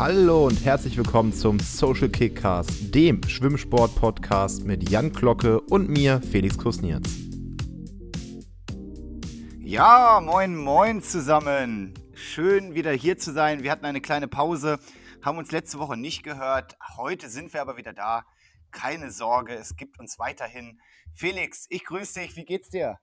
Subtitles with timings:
[0.00, 6.56] Hallo und herzlich willkommen zum Social Kickcast, dem Schwimmsport-Podcast mit Jan Glocke und mir, Felix
[6.56, 7.06] Kusnierz.
[9.58, 11.92] Ja, moin, moin zusammen.
[12.14, 13.62] Schön wieder hier zu sein.
[13.62, 14.78] Wir hatten eine kleine Pause,
[15.20, 16.78] haben uns letzte Woche nicht gehört.
[16.96, 18.24] Heute sind wir aber wieder da.
[18.70, 20.80] Keine Sorge, es gibt uns weiterhin.
[21.12, 22.36] Felix, ich grüße dich.
[22.36, 22.96] Wie geht's dir?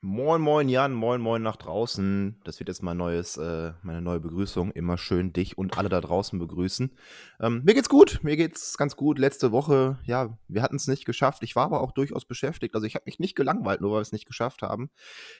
[0.00, 2.40] Moin, moin, Jan, moin, moin nach draußen.
[2.44, 4.70] Das wird jetzt mein neues, äh, meine neue Begrüßung.
[4.70, 6.96] Immer schön dich und alle da draußen begrüßen.
[7.40, 9.18] Ähm, mir geht's gut, mir geht's ganz gut.
[9.18, 11.42] Letzte Woche, ja, wir hatten es nicht geschafft.
[11.42, 12.76] Ich war aber auch durchaus beschäftigt.
[12.76, 14.88] Also ich habe mich nicht gelangweilt, nur weil wir es nicht geschafft haben.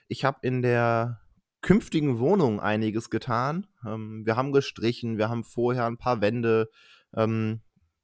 [0.09, 1.21] Ich habe in der
[1.61, 3.69] künftigen Wohnung einiges getan.
[3.87, 6.69] Ähm, wir haben gestrichen, wir haben vorher ein paar Wände
[7.15, 7.61] ähm,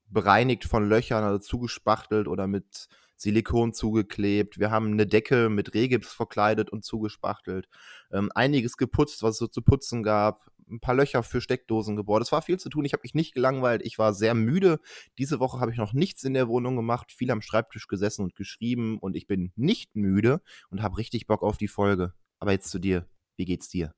[0.08, 2.86] bereinigt von Löchern, also zugespachtelt oder mit
[3.16, 4.58] Silikon zugeklebt.
[4.58, 7.68] Wir haben eine Decke mit Rehgips verkleidet und zugespachtelt.
[8.12, 10.50] Ähm, einiges geputzt, was es so zu putzen gab.
[10.68, 12.22] Ein paar Löcher für Steckdosen gebohrt.
[12.22, 12.84] Es war viel zu tun.
[12.84, 13.82] Ich habe mich nicht gelangweilt.
[13.84, 14.80] Ich war sehr müde.
[15.18, 18.34] Diese Woche habe ich noch nichts in der Wohnung gemacht, viel am Schreibtisch gesessen und
[18.34, 22.14] geschrieben und ich bin nicht müde und habe richtig Bock auf die Folge.
[22.38, 23.06] Aber jetzt zu dir.
[23.36, 23.94] Wie geht's dir?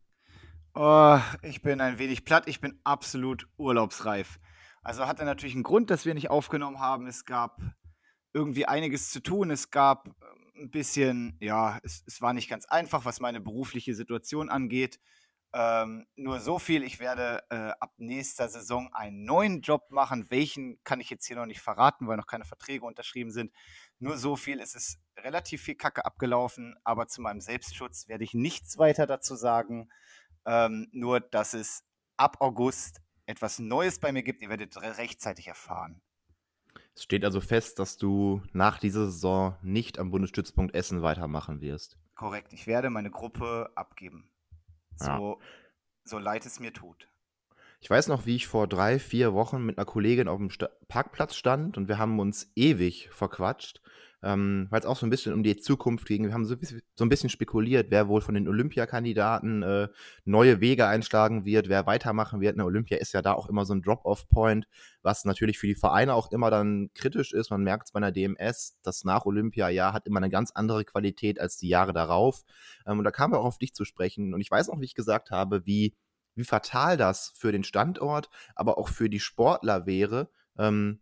[0.75, 2.49] Oh, ich bin ein wenig platt.
[2.49, 4.39] Ich bin absolut urlaubsreif.
[4.83, 7.07] Also hatte natürlich einen Grund, dass wir nicht aufgenommen haben.
[7.07, 7.61] Es gab
[8.37, 9.51] irgendwie einiges zu tun.
[9.51, 13.95] Es gab ähm, ein bisschen, ja, es, es war nicht ganz einfach, was meine berufliche
[13.95, 15.01] Situation angeht.
[15.55, 20.27] Ähm, nur so viel, ich werde äh, ab nächster Saison einen neuen Job machen.
[20.29, 23.53] Welchen kann ich jetzt hier noch nicht verraten, weil noch keine Verträge unterschrieben sind.
[23.99, 28.35] Nur so viel, es ist relativ viel Kacke abgelaufen, aber zu meinem Selbstschutz werde ich
[28.35, 29.89] nichts weiter dazu sagen.
[30.45, 31.85] Ähm, nur, dass es
[32.19, 34.43] ab August etwas Neues bei mir gibt.
[34.43, 36.03] Ihr werdet rechtzeitig erfahren.
[36.97, 41.99] Es steht also fest, dass du nach dieser Saison nicht am Bundesstützpunkt Essen weitermachen wirst.
[42.15, 44.31] Korrekt, ich werde meine Gruppe abgeben.
[44.97, 45.37] So, ja.
[46.05, 47.07] so leid es mir tut.
[47.81, 50.71] Ich weiß noch, wie ich vor drei, vier Wochen mit einer Kollegin auf dem Sta
[50.89, 53.83] Parkplatz stand und wir haben uns ewig verquatscht
[54.23, 56.25] ähm, weil es auch so ein bisschen um die Zukunft ging.
[56.25, 56.57] Wir haben so,
[56.95, 59.89] so ein bisschen spekuliert, wer wohl von den Olympiakandidaten äh,
[60.25, 62.55] neue Wege einschlagen wird, wer weitermachen wird.
[62.55, 64.67] Eine Olympia ist ja da auch immer so ein Drop-off-Point,
[65.03, 67.51] was natürlich für die Vereine auch immer dann kritisch ist.
[67.51, 71.39] Man merkt es bei einer DMS, das nach Olympia-Jahr hat immer eine ganz andere Qualität
[71.39, 72.43] als die Jahre darauf.
[72.87, 74.33] Ähm, und da kam wir auch auf dich zu sprechen.
[74.35, 75.95] Und ich weiß noch, wie ich gesagt habe, wie,
[76.35, 81.01] wie fatal das für den Standort, aber auch für die Sportler wäre, ähm,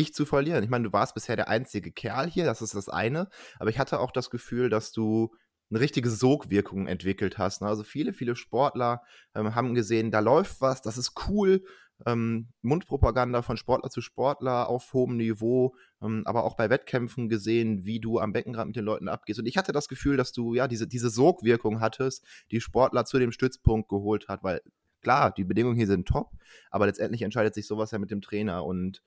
[0.00, 0.64] dich zu verlieren.
[0.64, 3.28] Ich meine, du warst bisher der einzige Kerl hier, das ist das eine,
[3.58, 5.30] aber ich hatte auch das Gefühl, dass du
[5.70, 7.62] eine richtige Sogwirkung entwickelt hast.
[7.62, 7.68] Ne?
[7.68, 9.02] Also viele, viele Sportler
[9.34, 11.62] ähm, haben gesehen, da läuft was, das ist cool.
[12.06, 17.84] Ähm, Mundpropaganda von Sportler zu Sportler auf hohem Niveau, ähm, aber auch bei Wettkämpfen gesehen,
[17.84, 19.38] wie du am Beckenrand mit den Leuten abgehst.
[19.38, 23.18] Und ich hatte das Gefühl, dass du ja diese, diese Sogwirkung hattest, die Sportler zu
[23.18, 24.62] dem Stützpunkt geholt hat, weil
[25.02, 26.30] klar, die Bedingungen hier sind top,
[26.70, 29.02] aber letztendlich entscheidet sich sowas ja mit dem Trainer und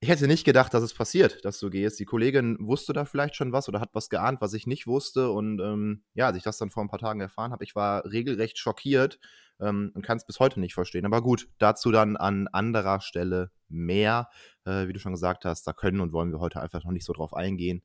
[0.00, 1.98] ich hätte nicht gedacht, dass es passiert, dass du gehst.
[1.98, 5.30] Die Kollegin wusste da vielleicht schon was oder hat was geahnt, was ich nicht wusste.
[5.30, 8.04] Und ähm, ja, als ich das dann vor ein paar Tagen erfahren habe, ich war
[8.04, 9.18] regelrecht schockiert
[9.60, 11.04] ähm, und kann es bis heute nicht verstehen.
[11.04, 14.28] Aber gut, dazu dann an anderer Stelle mehr.
[14.64, 17.04] Äh, wie du schon gesagt hast, da können und wollen wir heute einfach noch nicht
[17.04, 17.82] so drauf eingehen.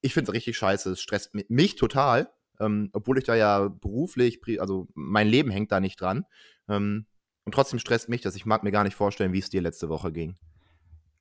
[0.00, 0.90] Ich finde es richtig scheiße.
[0.90, 5.78] Es stresst mich total, ähm, obwohl ich da ja beruflich, also mein Leben hängt da
[5.78, 6.24] nicht dran.
[6.68, 7.06] Ähm,
[7.44, 8.34] und trotzdem stresst mich das.
[8.34, 10.36] Ich mag mir gar nicht vorstellen, wie es dir letzte Woche ging.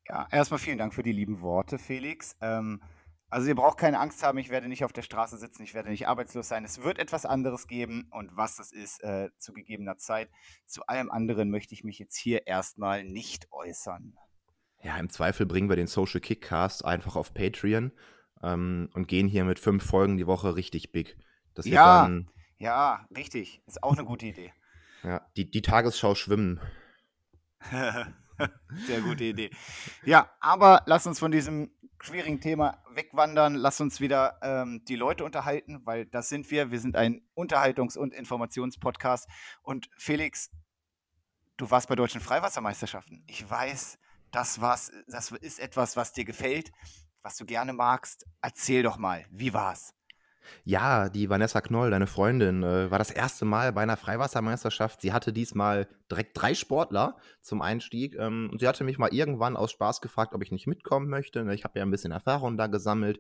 [0.08, 2.36] Ja, erstmal vielen Dank für die lieben Worte, Felix.
[2.42, 2.82] Ähm,
[3.30, 5.90] also ihr braucht keine Angst haben, ich werde nicht auf der Straße sitzen, ich werde
[5.90, 6.64] nicht arbeitslos sein.
[6.64, 10.30] Es wird etwas anderes geben und was das ist, äh, zu gegebener Zeit.
[10.68, 14.16] Zu allem anderen möchte ich mich jetzt hier erstmal nicht äußern.
[14.84, 17.92] Ja, im Zweifel bringen wir den Social Kickcast einfach auf Patreon
[18.44, 21.18] ähm, und gehen hier mit fünf Folgen die Woche richtig big.
[21.56, 23.64] Das ja, dann, ja, richtig.
[23.66, 24.54] Ist auch eine gute Idee.
[25.02, 26.60] Ja, die, die Tagesschau schwimmen.
[28.88, 29.52] Sehr gute Idee.
[30.04, 31.72] Ja, aber lass uns von diesem
[32.02, 33.56] schwierigen Thema wegwandern.
[33.56, 36.72] Lass uns wieder ähm, die Leute unterhalten, weil das sind wir.
[36.72, 39.28] Wir sind ein Unterhaltungs- und Informationspodcast.
[39.62, 40.52] Und Felix,
[41.58, 43.24] du warst bei deutschen Freiwassermeisterschaften.
[43.28, 43.98] Ich weiß,
[44.32, 46.72] das, war's, das ist etwas, was dir gefällt,
[47.22, 48.26] was du gerne magst.
[48.42, 49.94] Erzähl doch mal, wie war's?
[50.64, 55.02] Ja, die Vanessa Knoll, deine Freundin, äh, war das erste Mal bei einer Freiwassermeisterschaft.
[55.02, 58.16] Sie hatte diesmal direkt drei Sportler zum Einstieg.
[58.18, 61.44] Ähm, und sie hatte mich mal irgendwann aus Spaß gefragt, ob ich nicht mitkommen möchte.
[61.44, 61.54] Ne?
[61.54, 63.20] Ich habe ja ein bisschen Erfahrung da gesammelt.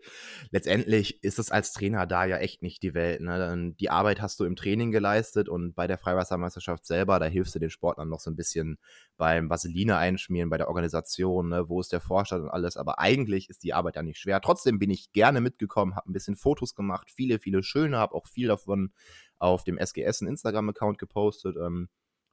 [0.51, 3.21] Letztendlich ist es als Trainer da ja echt nicht die Welt.
[3.21, 3.73] Ne?
[3.79, 7.59] Die Arbeit hast du im Training geleistet und bei der Freiwassermeisterschaft selber, da hilfst du
[7.59, 8.77] den Sportlern noch so ein bisschen
[9.17, 11.69] beim Vaseline einschmieren, bei der Organisation, ne?
[11.69, 12.77] wo ist der Vorstand und alles.
[12.77, 14.41] Aber eigentlich ist die Arbeit ja nicht schwer.
[14.41, 18.27] Trotzdem bin ich gerne mitgekommen, habe ein bisschen Fotos gemacht, viele, viele schöne, habe auch
[18.27, 18.94] viel davon
[19.39, 21.57] auf dem SGS Instagram-Account gepostet.
[21.57, 21.89] Ähm,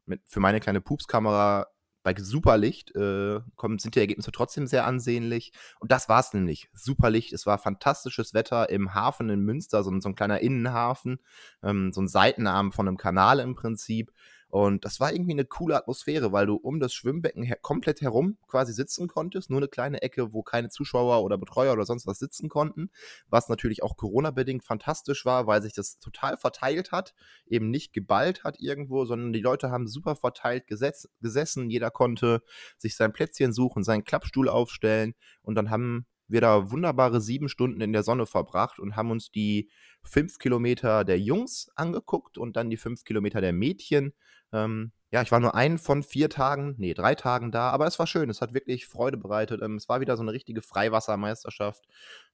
[0.07, 1.67] mit, für meine kleine Pupskamera
[2.03, 5.53] bei Superlicht äh, kommen, sind die Ergebnisse trotzdem sehr ansehnlich.
[5.81, 6.69] Und das war es nämlich.
[6.73, 11.19] Superlicht, es war fantastisches Wetter im Hafen in Münster, so, so ein kleiner Innenhafen,
[11.63, 14.13] ähm, so ein Seitenarm von einem Kanal im Prinzip.
[14.51, 18.37] Und das war irgendwie eine coole Atmosphäre, weil du um das Schwimmbecken her komplett herum
[18.49, 19.49] quasi sitzen konntest.
[19.49, 22.91] Nur eine kleine Ecke, wo keine Zuschauer oder Betreuer oder sonst was sitzen konnten.
[23.29, 27.15] Was natürlich auch Corona-bedingt fantastisch war, weil sich das total verteilt hat.
[27.47, 31.71] Eben nicht geballt hat irgendwo, sondern die Leute haben super verteilt gesetz, gesessen.
[31.71, 32.43] Jeder konnte
[32.77, 35.15] sich sein Plätzchen suchen, seinen Klappstuhl aufstellen.
[35.43, 39.31] Und dann haben wir da wunderbare sieben Stunden in der Sonne verbracht und haben uns
[39.31, 39.71] die
[40.03, 44.13] fünf Kilometer der Jungs angeguckt und dann die fünf Kilometer der Mädchen.
[44.53, 47.99] Ähm, ja, ich war nur einen von vier Tagen, nee, drei Tagen da, aber es
[47.99, 48.31] war schön.
[48.31, 49.61] Es hat wirklich Freude bereitet.
[49.63, 51.85] Ähm, es war wieder so eine richtige Freiwassermeisterschaft,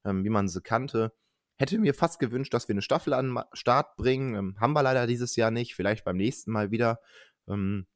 [0.05, 1.13] ähm, wie man sie kannte.
[1.59, 4.35] Hätte mir fast gewünscht, dass wir eine Staffel an den Start bringen.
[4.35, 5.75] Ähm, haben wir leider dieses Jahr nicht.
[5.75, 7.01] Vielleicht beim nächsten Mal wieder.
[7.49, 7.87] Ähm,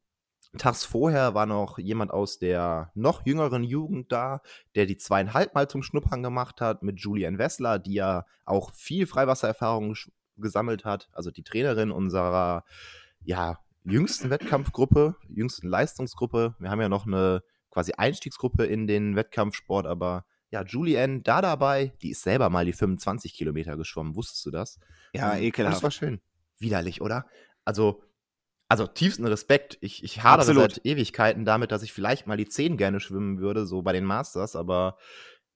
[0.57, 4.41] Tags vorher war noch jemand aus der noch jüngeren Jugend da,
[4.75, 9.07] der die zweieinhalb Mal zum Schnuppern gemacht hat mit Julian Wessler, die ja auch viel
[9.07, 9.95] Freiwassererfahrung
[10.37, 11.09] gesammelt hat.
[11.13, 12.65] Also die Trainerin unserer
[13.23, 16.55] ja, jüngsten Wettkampfgruppe, jüngsten Leistungsgruppe.
[16.59, 21.93] Wir haben ja noch eine quasi Einstiegsgruppe in den Wettkampfsport, aber ja, Julianne da dabei,
[22.01, 24.15] die ist selber mal die 25 Kilometer geschwommen.
[24.15, 24.79] Wusstest du das?
[25.13, 25.77] Ja, ähm, ekelhaft.
[25.77, 26.19] Das war schön.
[26.59, 27.25] Widerlich, oder?
[27.63, 28.03] Also,
[28.71, 29.77] also tiefsten Respekt.
[29.81, 30.75] Ich, ich hadere Absolut.
[30.75, 34.05] seit Ewigkeiten damit, dass ich vielleicht mal die 10 gerne schwimmen würde, so bei den
[34.05, 34.97] Masters, aber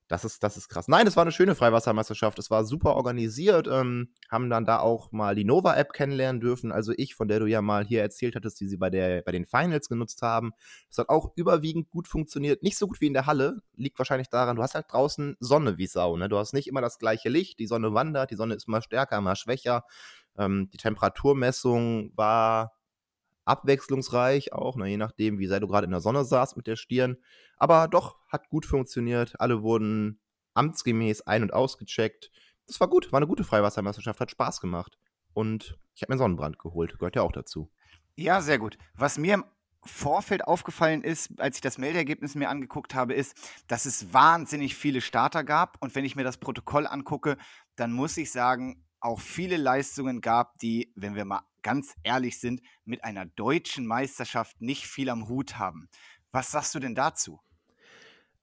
[0.06, 0.86] das ist, das ist krass.
[0.86, 2.38] Nein, es war eine schöne Freiwassermeisterschaft.
[2.38, 3.68] Es war super organisiert.
[3.68, 6.72] Ähm, haben dann da auch mal die Nova-App kennenlernen dürfen.
[6.72, 9.32] Also ich, von der du ja mal hier erzählt hattest, die sie bei, der, bei
[9.32, 10.52] den Finals genutzt haben.
[10.90, 12.62] Das hat auch überwiegend gut funktioniert.
[12.62, 13.62] Nicht so gut wie in der Halle.
[13.76, 16.18] Liegt wahrscheinlich daran, du hast halt draußen Sonne wie Sau.
[16.18, 16.28] Ne?
[16.28, 17.58] Du hast nicht immer das gleiche Licht.
[17.58, 18.30] Die Sonne wandert.
[18.30, 19.84] Die Sonne ist mal stärker, mal schwächer.
[20.38, 22.75] Ähm, die Temperaturmessung war
[23.46, 26.76] abwechslungsreich auch, ne, je nachdem, wie sehr du gerade in der Sonne saßt mit der
[26.76, 27.16] Stirn.
[27.56, 29.40] Aber doch, hat gut funktioniert.
[29.40, 30.20] Alle wurden
[30.54, 32.30] amtsgemäß ein- und ausgecheckt.
[32.66, 34.98] Das war gut, war eine gute Freiwassermeisterschaft, hat Spaß gemacht.
[35.32, 37.70] Und ich habe mir Sonnenbrand geholt, gehört ja auch dazu.
[38.16, 38.76] Ja, sehr gut.
[38.94, 39.44] Was mir im
[39.84, 43.36] Vorfeld aufgefallen ist, als ich das Meldeergebnis mir angeguckt habe, ist,
[43.68, 45.76] dass es wahnsinnig viele Starter gab.
[45.80, 47.36] Und wenn ich mir das Protokoll angucke,
[47.76, 52.62] dann muss ich sagen, auch viele Leistungen gab, die, wenn wir mal ganz ehrlich sind,
[52.84, 55.88] mit einer deutschen Meisterschaft nicht viel am Hut haben.
[56.30, 57.40] Was sagst du denn dazu?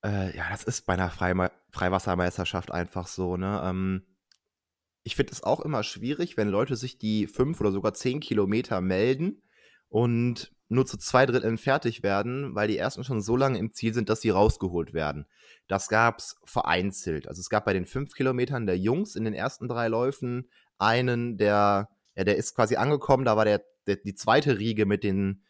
[0.04, 3.62] Äh, ja, das ist bei einer Freima Freiwassermeisterschaft einfach so, ne?
[3.64, 4.06] Ähm,
[5.04, 8.82] ich finde es auch immer schwierig, wenn Leute sich die fünf oder sogar zehn Kilometer
[8.82, 9.42] melden
[9.88, 13.94] und nur zu zwei Dritteln fertig werden, weil die ersten schon so lange im Ziel
[13.94, 15.28] sind, dass sie rausgeholt werden.
[15.70, 17.30] Das gab es vereinzelt.
[17.30, 21.38] Also es gab bei den fünf Kilometern der Jungs in den ersten drei Läufen einen,
[21.38, 25.44] der, ja, der ist quasi angekommen, da war der, der die zweite Riege mit den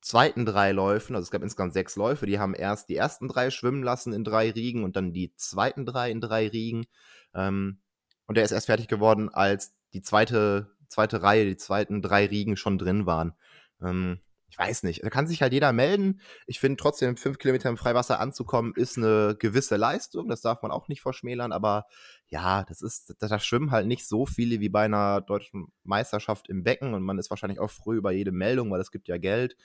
[0.00, 3.50] zweiten drei Läufen, also es gab insgesamt sechs Läufe, die haben erst die ersten drei
[3.50, 6.86] schwimmen lassen in drei Riegen und dann die zweiten drei in drei Riegen.
[7.34, 7.80] Ähm,
[8.26, 12.56] und der ist erst fertig geworden, als die zweite, zweite Reihe, die zweiten drei Riegen
[12.56, 13.34] schon drin waren.
[13.80, 14.18] Ähm,
[14.52, 16.20] ich weiß nicht, da kann sich halt jeder melden.
[16.46, 20.28] Ich finde trotzdem, fünf Kilometer im Freiwasser anzukommen, ist eine gewisse Leistung.
[20.28, 21.52] Das darf man auch nicht verschmälern.
[21.52, 21.86] Aber
[22.26, 26.64] ja, das ist, da schwimmen halt nicht so viele wie bei einer deutschen Meisterschaft im
[26.64, 26.92] Becken.
[26.92, 29.56] Und man ist wahrscheinlich auch früh über jede Meldung, weil es gibt ja Geld.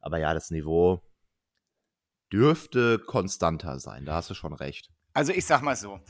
[0.00, 1.00] Aber ja, das Niveau
[2.32, 4.06] dürfte konstanter sein.
[4.06, 4.90] Da hast du schon recht.
[5.14, 6.00] Also ich sag mal so,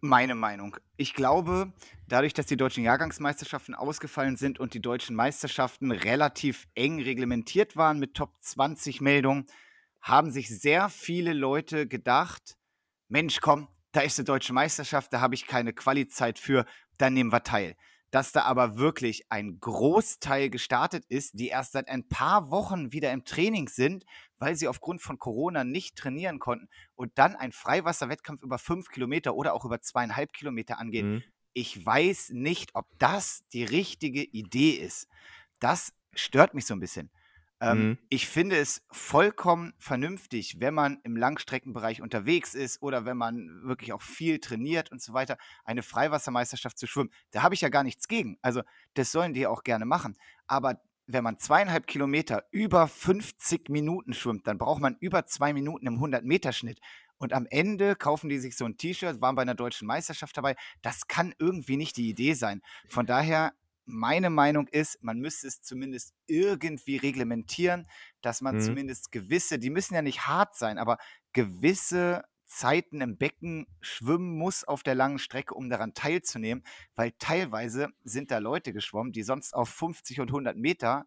[0.00, 0.76] meine Meinung.
[0.96, 1.72] Ich glaube,
[2.08, 7.98] dadurch, dass die deutschen Jahrgangsmeisterschaften ausgefallen sind und die deutschen Meisterschaften relativ eng reglementiert waren
[7.98, 9.46] mit Top 20 Meldungen,
[10.00, 12.56] haben sich sehr viele Leute gedacht,
[13.08, 16.64] Mensch, komm, da ist eine deutsche Meisterschaft, da habe ich keine Qualizeit für,
[16.98, 17.76] dann nehmen wir teil.
[18.10, 23.12] Dass da aber wirklich ein Großteil gestartet ist, die erst seit ein paar Wochen wieder
[23.12, 24.04] im Training sind,
[24.38, 29.34] weil sie aufgrund von Corona nicht trainieren konnten und dann ein Freiwasserwettkampf über fünf Kilometer
[29.34, 31.14] oder auch über zweieinhalb Kilometer angehen.
[31.14, 31.22] Mhm.
[31.52, 35.08] Ich weiß nicht, ob das die richtige Idee ist.
[35.58, 37.10] Das stört mich so ein bisschen.
[37.60, 37.98] Ähm, mhm.
[38.08, 43.92] Ich finde es vollkommen vernünftig, wenn man im Langstreckenbereich unterwegs ist oder wenn man wirklich
[43.92, 47.10] auch viel trainiert und so weiter, eine Freiwassermeisterschaft zu schwimmen.
[47.30, 48.38] Da habe ich ja gar nichts gegen.
[48.42, 48.62] Also,
[48.94, 50.16] das sollen die auch gerne machen.
[50.46, 55.86] Aber wenn man zweieinhalb Kilometer über 50 Minuten schwimmt, dann braucht man über zwei Minuten
[55.86, 56.80] im 100-Meter-Schnitt.
[57.18, 60.56] Und am Ende kaufen die sich so ein T-Shirt, waren bei einer deutschen Meisterschaft dabei.
[60.82, 62.60] Das kann irgendwie nicht die Idee sein.
[62.88, 63.54] Von daher,
[63.86, 67.88] meine Meinung ist, man müsste es zumindest irgendwie reglementieren,
[68.20, 68.60] dass man mhm.
[68.60, 70.98] zumindest gewisse, die müssen ja nicht hart sein, aber
[71.32, 76.64] gewisse Zeiten im Becken schwimmen muss auf der langen Strecke, um daran teilzunehmen,
[76.94, 81.06] weil teilweise sind da Leute geschwommen, die sonst auf 50 und 100 Meter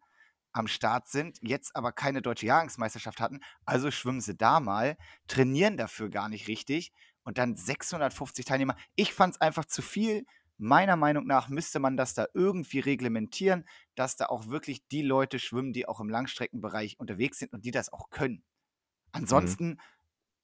[0.51, 3.39] am Start sind, jetzt aber keine deutsche Jahrgangsmeisterschaft hatten.
[3.65, 6.91] Also schwimmen sie da mal, trainieren dafür gar nicht richtig
[7.24, 8.75] und dann 650 Teilnehmer.
[8.95, 10.25] Ich fand es einfach zu viel.
[10.62, 15.39] Meiner Meinung nach müsste man das da irgendwie reglementieren, dass da auch wirklich die Leute
[15.39, 18.36] schwimmen, die auch im Langstreckenbereich unterwegs sind und die das auch können.
[18.36, 18.44] Mhm.
[19.13, 19.78] Ansonsten mhm.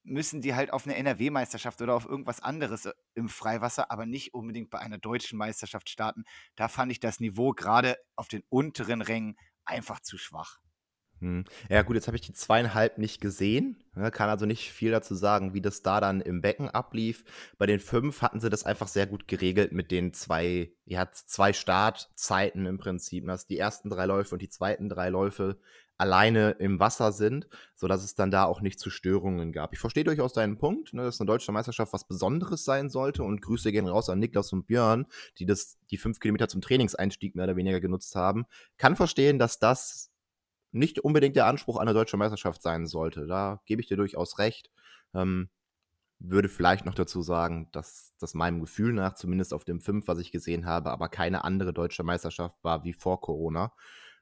[0.04, 4.34] müssen die halt auf eine NRW-Meisterschaft oder auf irgendwas anderes äh, im Freiwasser, aber nicht
[4.34, 6.24] unbedingt bei einer deutschen Meisterschaft starten.
[6.56, 10.60] Da fand ich das Niveau gerade auf den unteren Rängen einfach zu schwach.
[11.20, 11.46] Hm.
[11.70, 13.78] Ja, gut, jetzt habe ich die zweieinhalb nicht gesehen.
[13.96, 17.24] Ne, kann also nicht viel dazu sagen, wie das da dann im Becken ablief.
[17.58, 21.54] Bei den fünf hatten sie das einfach sehr gut geregelt mit den zwei, ja, zwei
[21.54, 25.58] Startzeiten im Prinzip, dass die ersten drei Läufe und die zweiten drei Läufe
[25.98, 29.72] alleine im Wasser sind, sodass es dann da auch nicht zu Störungen gab.
[29.72, 33.42] Ich verstehe durchaus deinen Punkt, ne, dass eine deutsche Meisterschaft was Besonderes sein sollte und
[33.42, 35.06] Grüße gehen raus an Niklas und Björn,
[35.40, 38.46] die das, die fünf Kilometer zum Trainingseinstieg mehr oder weniger genutzt haben.
[38.78, 40.12] Kann verstehen, dass das
[40.76, 43.28] nicht unbedingt der Anspruch einer deutschen Meisterschaft sein sollte.
[43.28, 44.70] Da gebe ich dir durchaus recht.
[45.14, 45.50] Ähm,
[46.20, 50.20] würde vielleicht noch dazu sagen, dass das meinem Gefühl nach, zumindest auf dem 5, was
[50.20, 53.74] ich gesehen habe, aber keine andere deutsche Meisterschaft war wie vor Corona.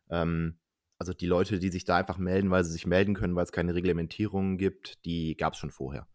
[0.09, 0.59] Ähm,
[0.97, 3.51] also die Leute, die sich da einfach melden, weil sie sich melden können, weil es
[3.51, 6.07] keine Reglementierungen gibt, die gab es schon vorher.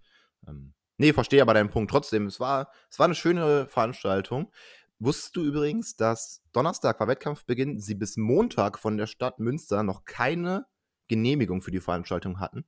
[0.47, 2.27] Ähm, nee, verstehe aber deinen Punkt trotzdem.
[2.27, 4.53] Es war, es war eine schöne Veranstaltung.
[5.01, 10.05] Wusstest du übrigens, dass Donnerstag war Wettkampfbeginn, sie bis Montag von der Stadt Münster noch
[10.05, 10.67] keine
[11.07, 12.65] Genehmigung für die Veranstaltung hatten?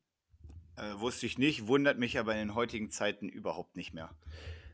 [0.76, 4.10] Äh, wusste ich nicht, wundert mich aber in den heutigen Zeiten überhaupt nicht mehr.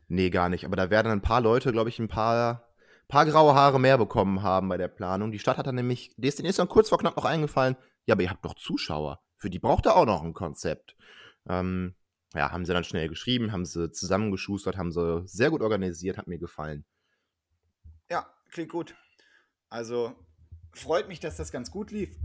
[0.08, 0.66] Nee, gar nicht.
[0.66, 2.68] Aber da werden ein paar Leute, glaube ich, ein paar,
[3.08, 5.32] paar graue Haare mehr bekommen haben bei der Planung.
[5.32, 8.22] Die Stadt hat dann nämlich, denen ist dann kurz vor knapp noch eingefallen, ja, aber
[8.22, 9.20] ihr habt doch Zuschauer.
[9.36, 10.94] Für die braucht ihr auch noch ein Konzept.
[11.48, 11.94] Ähm,
[12.34, 16.28] ja, haben sie dann schnell geschrieben, haben sie zusammengeschustert, haben sie sehr gut organisiert, hat
[16.28, 16.84] mir gefallen.
[18.10, 18.94] Ja, klingt gut.
[19.68, 20.14] Also
[20.72, 22.16] freut mich, dass das ganz gut lief.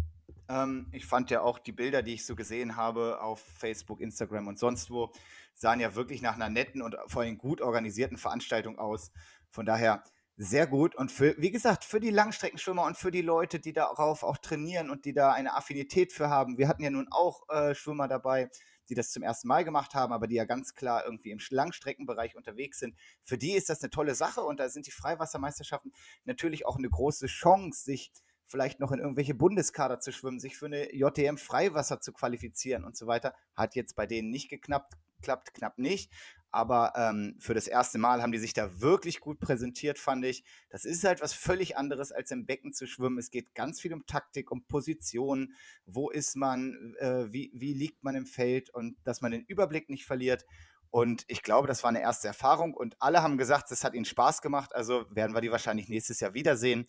[0.50, 4.48] Ähm, ich fand ja auch die Bilder, die ich so gesehen habe auf Facebook, Instagram
[4.48, 5.12] und sonst wo,
[5.54, 9.12] sahen ja wirklich nach einer netten und vor allem gut organisierten Veranstaltung aus.
[9.50, 10.04] Von daher
[10.38, 10.96] sehr gut.
[10.96, 14.90] Und für, wie gesagt, für die Langstreckenschwimmer und für die Leute, die darauf auch trainieren
[14.90, 16.58] und die da eine Affinität für haben.
[16.58, 18.50] Wir hatten ja nun auch äh, Schwimmer dabei,
[18.92, 22.36] die das zum ersten Mal gemacht haben, aber die ja ganz klar irgendwie im Langstreckenbereich
[22.36, 22.96] unterwegs sind.
[23.24, 25.94] Für die ist das eine tolle Sache und da sind die Freiwassermeisterschaften
[26.26, 28.12] natürlich auch eine große Chance, sich
[28.48, 32.98] vielleicht noch in irgendwelche Bundeskader zu schwimmen, sich für eine JTM Freiwasser zu qualifizieren und
[32.98, 33.34] so weiter.
[33.56, 36.12] Hat jetzt bei denen nicht geklappt, klappt knapp nicht.
[36.52, 40.44] Aber ähm, für das erste Mal haben die sich da wirklich gut präsentiert, fand ich.
[40.70, 43.18] Das ist halt was völlig anderes, als im Becken zu schwimmen.
[43.18, 45.54] Es geht ganz viel um Taktik, um Position.
[45.86, 46.96] Wo ist man?
[47.00, 48.70] Äh, wie, wie liegt man im Feld?
[48.70, 50.46] Und dass man den Überblick nicht verliert.
[50.90, 52.74] Und ich glaube, das war eine erste Erfahrung.
[52.74, 54.76] Und alle haben gesagt, es hat ihnen Spaß gemacht.
[54.76, 56.88] Also werden wir die wahrscheinlich nächstes Jahr wiedersehen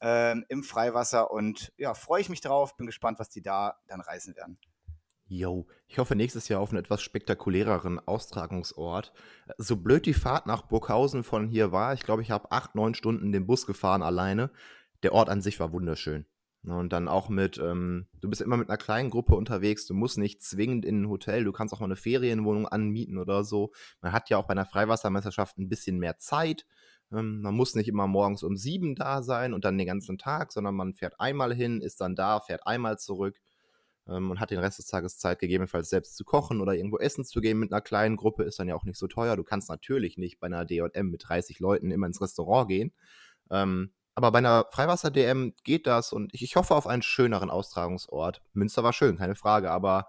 [0.00, 1.32] ähm, im Freiwasser.
[1.32, 2.76] Und ja, freue ich mich drauf.
[2.76, 4.58] Bin gespannt, was die da dann reißen werden.
[5.34, 9.14] Jo, ich hoffe nächstes Jahr auf einen etwas spektakuläreren Austragungsort.
[9.56, 12.92] So blöd die Fahrt nach Burghausen von hier war, ich glaube, ich habe acht, neun
[12.92, 14.50] Stunden den Bus gefahren alleine.
[15.02, 16.26] Der Ort an sich war wunderschön.
[16.60, 19.94] Ne, und dann auch mit, ähm, du bist immer mit einer kleinen Gruppe unterwegs, du
[19.94, 23.72] musst nicht zwingend in ein Hotel, du kannst auch mal eine Ferienwohnung anmieten oder so.
[24.02, 26.66] Man hat ja auch bei einer Freiwassermeisterschaft ein bisschen mehr Zeit.
[27.10, 30.52] Ähm, man muss nicht immer morgens um sieben da sein und dann den ganzen Tag,
[30.52, 33.40] sondern man fährt einmal hin, ist dann da, fährt einmal zurück
[34.08, 37.24] ähm, und hat den Rest des Tages Zeit, gegebenenfalls selbst zu kochen oder irgendwo essen
[37.24, 39.36] zu gehen mit einer kleinen Gruppe, ist dann ja auch nicht so teuer.
[39.36, 42.92] Du kannst natürlich nicht bei einer DM mit 30 Leuten immer ins Restaurant gehen.
[43.50, 48.42] Ähm, aber bei einer Freiwasser-DM geht das und ich, ich, hoffe auf einen schöneren Austragungsort.
[48.52, 50.08] Münster war schön, keine Frage, aber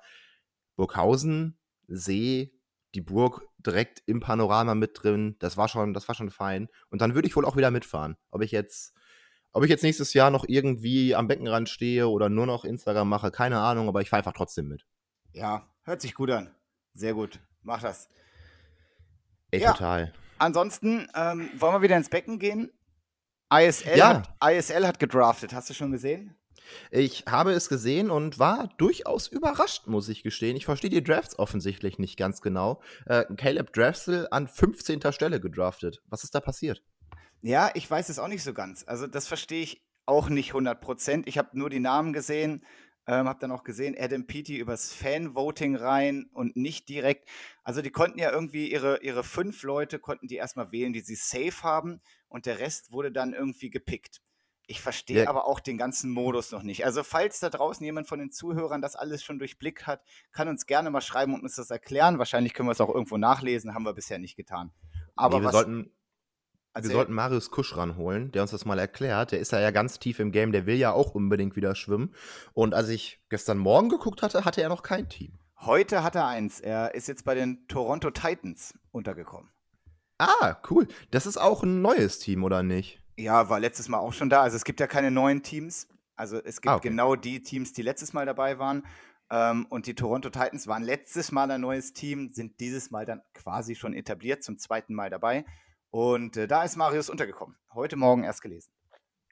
[0.75, 1.57] Burghausen,
[1.87, 2.53] See,
[2.95, 6.67] die Burg direkt im Panorama mit drin, das war schon, das war schon fein.
[6.89, 8.17] Und dann würde ich wohl auch wieder mitfahren.
[8.29, 8.93] Ob ich jetzt
[9.53, 13.31] ob ich jetzt nächstes Jahr noch irgendwie am Beckenrand stehe oder nur noch Instagram mache,
[13.31, 14.85] keine Ahnung, aber ich fahre einfach trotzdem mit.
[15.31, 16.53] Ja, hört sich gut an.
[16.93, 17.39] Sehr gut.
[17.61, 18.09] Mach das.
[19.51, 19.71] Ey, ja.
[19.71, 20.13] total.
[20.39, 22.71] Ansonsten ähm, wollen wir wieder ins Becken gehen.
[23.53, 24.23] ISL, ja.
[24.39, 25.53] hat, ISL hat gedraftet.
[25.53, 26.35] Hast du schon gesehen?
[26.91, 30.55] Ich habe es gesehen und war durchaus überrascht, muss ich gestehen.
[30.55, 32.81] Ich verstehe die Drafts offensichtlich nicht ganz genau.
[33.05, 35.01] Äh, Caleb Draftsel an 15.
[35.11, 36.01] Stelle gedraftet.
[36.07, 36.81] Was ist da passiert?
[37.43, 38.85] Ja, ich weiß es auch nicht so ganz.
[38.87, 41.27] Also das verstehe ich auch nicht 100 Prozent.
[41.27, 42.65] Ich habe nur die Namen gesehen,
[43.05, 47.27] ähm, habe dann auch gesehen, Adam Peaty übers Fan-Voting rein und nicht direkt.
[47.65, 51.15] Also die konnten ja irgendwie ihre, ihre fünf Leute, konnten die erstmal wählen, die sie
[51.15, 54.21] safe haben und der Rest wurde dann irgendwie gepickt.
[54.65, 55.29] Ich verstehe ja.
[55.29, 56.85] aber auch den ganzen Modus noch nicht.
[56.85, 60.65] Also falls da draußen jemand von den Zuhörern das alles schon durchblickt hat, kann uns
[60.65, 62.19] gerne mal schreiben und uns das erklären.
[62.19, 64.71] Wahrscheinlich können wir es auch irgendwo nachlesen, haben wir bisher nicht getan.
[65.17, 65.91] Aber nee, wir sollten
[66.73, 69.31] Also, wir sollten Marius Kusch ranholen, der uns das mal erklärt.
[69.31, 72.13] Der ist ja, ja ganz tief im Game, der will ja auch unbedingt wieder schwimmen.
[72.53, 75.37] Und als ich gestern Morgen geguckt hatte, hatte er noch kein Team.
[75.59, 76.59] Heute hat er eins.
[76.59, 79.49] Er ist jetzt bei den Toronto Titans untergekommen.
[80.17, 80.87] Ah, cool.
[81.11, 82.99] Das ist auch ein neues Team, oder nicht?
[83.17, 84.41] Ja, war letztes Mal auch schon da.
[84.41, 85.87] Also es gibt ja keine neuen Teams.
[86.15, 86.89] Also es gibt ah, okay.
[86.89, 88.83] genau die Teams, die letztes Mal dabei waren.
[89.29, 93.21] Ähm, und die Toronto Titans waren letztes Mal ein neues Team, sind dieses Mal dann
[93.33, 95.45] quasi schon etabliert, zum zweiten Mal dabei.
[95.93, 97.55] Und äh, da ist Marius untergekommen.
[97.71, 98.71] Heute Morgen erst gelesen.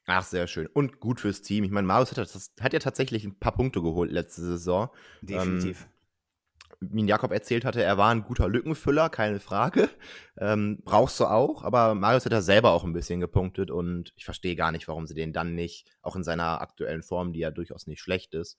[0.06, 0.68] Ach, sehr schön.
[0.68, 1.64] Und gut fürs Team.
[1.64, 2.20] Ich meine, Marius hat,
[2.60, 4.90] hat ja tatsächlich ein paar Punkte geholt letzte Saison.
[5.24, 5.88] Definitiv.
[6.80, 9.90] Ähm, wie Jakob erzählt hatte, er war ein guter Lückenfüller, keine Frage.
[10.38, 14.26] Ähm, brauchst du auch, aber Marius hat ja selber auch ein bisschen gepunktet und ich
[14.26, 17.52] verstehe gar nicht, warum sie den dann nicht, auch in seiner aktuellen Form, die ja
[17.52, 18.58] durchaus nicht schlecht ist,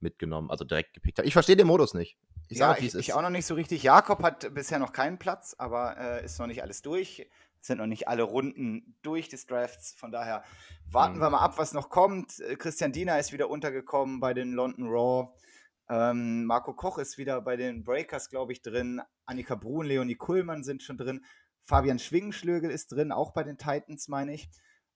[0.00, 1.26] mitgenommen, also direkt gepickt haben.
[1.26, 2.16] Ich verstehe den Modus nicht.
[2.48, 3.82] Ich ja, sage, ich, ich auch noch nicht so richtig.
[3.82, 7.28] Jakob hat bisher noch keinen Platz, aber äh, ist noch nicht alles durch.
[7.60, 9.94] Es sind noch nicht alle Runden durch des Drafts.
[9.94, 10.44] Von daher
[10.90, 11.20] warten mhm.
[11.20, 12.40] wir mal ab, was noch kommt.
[12.40, 15.28] Äh, Christian Diener ist wieder untergekommen bei den London Raw.
[15.90, 19.02] Ähm, Marco Koch ist wieder bei den Breakers, glaube ich, drin.
[19.26, 21.24] Annika Brun, Leonie Kuhlmann sind schon drin.
[21.64, 24.48] Fabian Schwingenschlögel ist drin, auch bei den Titans, meine ich.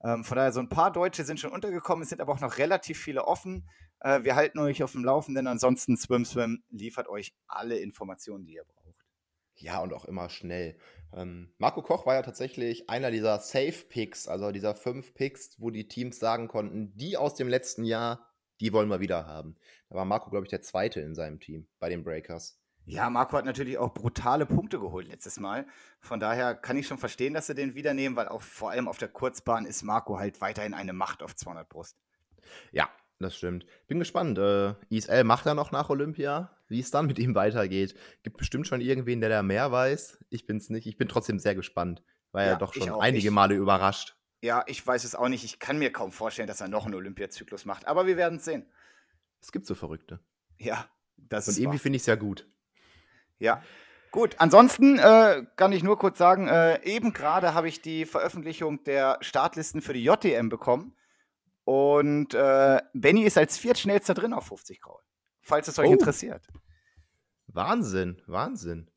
[0.04, 2.58] Ähm, von daher, so ein paar Deutsche sind schon untergekommen, es sind aber auch noch
[2.58, 3.68] relativ viele offen.
[4.00, 5.46] Äh, wir halten euch auf dem Laufenden.
[5.46, 8.82] Ansonsten Swim Swim liefert euch alle Informationen, die ihr braucht.
[9.56, 10.76] Ja, und auch immer schnell.
[11.12, 15.86] Ähm, Marco Koch war ja tatsächlich einer dieser Safe-Picks, also dieser fünf Picks, wo die
[15.86, 18.28] Teams sagen konnten, die aus dem letzten Jahr,
[18.60, 19.56] die wollen wir wieder haben.
[19.88, 22.61] Da war Marco, glaube ich, der Zweite in seinem Team bei den Breakers.
[22.84, 25.66] Ja, Marco hat natürlich auch brutale Punkte geholt letztes Mal.
[26.00, 28.88] Von daher kann ich schon verstehen, dass sie den wieder nehmen, weil auch vor allem
[28.88, 31.96] auf der Kurzbahn ist Marco halt weiterhin eine Macht auf 200 Brust.
[32.72, 33.66] Ja, das stimmt.
[33.86, 34.38] Bin gespannt.
[34.38, 36.50] Äh, ISL macht er noch nach Olympia.
[36.68, 37.94] Wie es dann mit ihm weitergeht.
[38.22, 40.24] Gibt bestimmt schon irgendwen, der da mehr weiß.
[40.30, 40.86] Ich bin's nicht.
[40.86, 42.02] Ich bin trotzdem sehr gespannt.
[42.32, 44.16] War ja, ja doch schon einige ich, Male überrascht.
[44.40, 45.44] Ja, ich weiß es auch nicht.
[45.44, 47.86] Ich kann mir kaum vorstellen, dass er noch einen Olympiazyklus macht.
[47.86, 48.66] Aber wir werden es sehen.
[49.40, 50.18] Es gibt so Verrückte.
[50.58, 51.58] Ja, das Und ist.
[51.58, 52.48] Und irgendwie finde ich es ja gut.
[53.42, 53.62] Ja.
[54.10, 58.84] Gut, ansonsten äh, kann ich nur kurz sagen, äh, eben gerade habe ich die Veröffentlichung
[58.84, 60.94] der Startlisten für die JTM bekommen.
[61.64, 65.00] Und äh, Benny ist als viertschnellster drin auf 50 Graul.
[65.40, 65.92] Falls es euch oh.
[65.92, 66.46] interessiert.
[67.46, 68.90] Wahnsinn, Wahnsinn.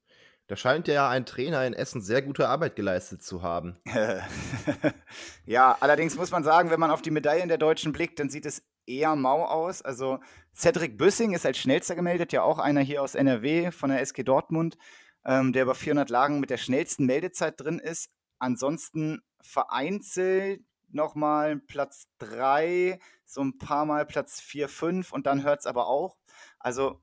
[0.48, 3.80] Da scheint ja ein Trainer in Essen sehr gute Arbeit geleistet zu haben.
[5.46, 8.46] ja, allerdings muss man sagen, wenn man auf die Medaillen der Deutschen blickt, dann sieht
[8.46, 9.82] es eher mau aus.
[9.82, 10.19] Also
[10.56, 14.24] Cedric Büssing ist als schnellster gemeldet, ja auch einer hier aus NRW von der SG
[14.24, 14.78] Dortmund,
[15.26, 18.10] ähm, der über 400 Lagen mit der schnellsten Meldezeit drin ist.
[18.39, 25.60] Ansonsten vereinzelt nochmal Platz 3, so ein paar Mal Platz 4, 5 und dann hört
[25.60, 26.17] es aber auch.
[26.60, 27.02] Also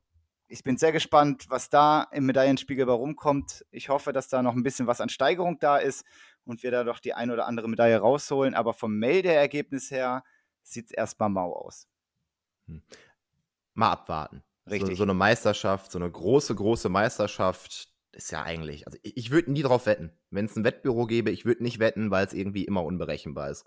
[0.48, 3.64] ich bin sehr gespannt, was da im Medaillenspiegel bei rumkommt.
[3.70, 6.04] Ich hoffe, dass da noch ein bisschen was an Steigerung da ist
[6.44, 8.54] und wir da doch die ein oder andere Medaille rausholen.
[8.54, 10.22] Aber vom Meldeergebnis her
[10.62, 11.88] sieht es erstmal mau aus.
[12.66, 12.82] Hm.
[13.74, 14.42] Mal abwarten.
[14.70, 14.90] Richtig.
[14.90, 19.30] So, so, eine Meisterschaft, so eine große, große Meisterschaft ist ja eigentlich, also ich, ich
[19.30, 20.12] würde nie drauf wetten.
[20.30, 23.64] Wenn es ein Wettbüro gäbe, ich würde nicht wetten, weil es irgendwie immer unberechenbar ist.